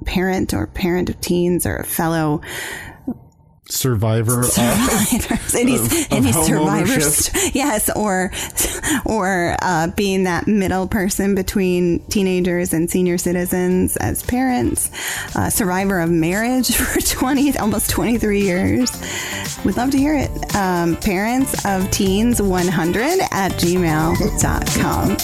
parent 0.07 0.55
or 0.55 0.69
parent 0.69 1.11
of 1.11 1.21
teens 1.21 1.67
or 1.67 1.77
a 1.77 1.85
fellow 1.85 2.41
survivor 3.71 4.43
survivors 4.45 5.55
any, 5.55 5.77
of, 5.77 5.93
any 6.11 6.29
of 6.31 6.35
survivors? 6.35 7.55
yes 7.55 7.91
or 7.95 8.31
or 9.05 9.57
uh, 9.63 9.89
being 9.89 10.25
that 10.25 10.47
middle 10.47 10.87
person 10.89 11.35
between 11.35 12.01
teenagers 12.07 12.73
and 12.73 12.91
senior 12.91 13.19
citizens 13.19 13.97
as 13.99 14.23
parents. 14.23 14.91
Uh, 15.37 15.51
survivor 15.51 16.01
of 16.01 16.11
marriage 16.11 16.75
for 16.77 17.01
20 17.01 17.59
almost 17.59 17.91
23 17.91 18.43
years. 18.43 18.91
We'd 19.65 19.77
love 19.77 19.91
to 19.91 19.99
hear 19.99 20.15
it. 20.15 20.31
Um, 20.55 20.97
parents 20.97 21.65
of 21.65 21.91
teens 21.91 22.41
100 22.43 23.21
at 23.31 23.53
gmail.com 23.53 25.17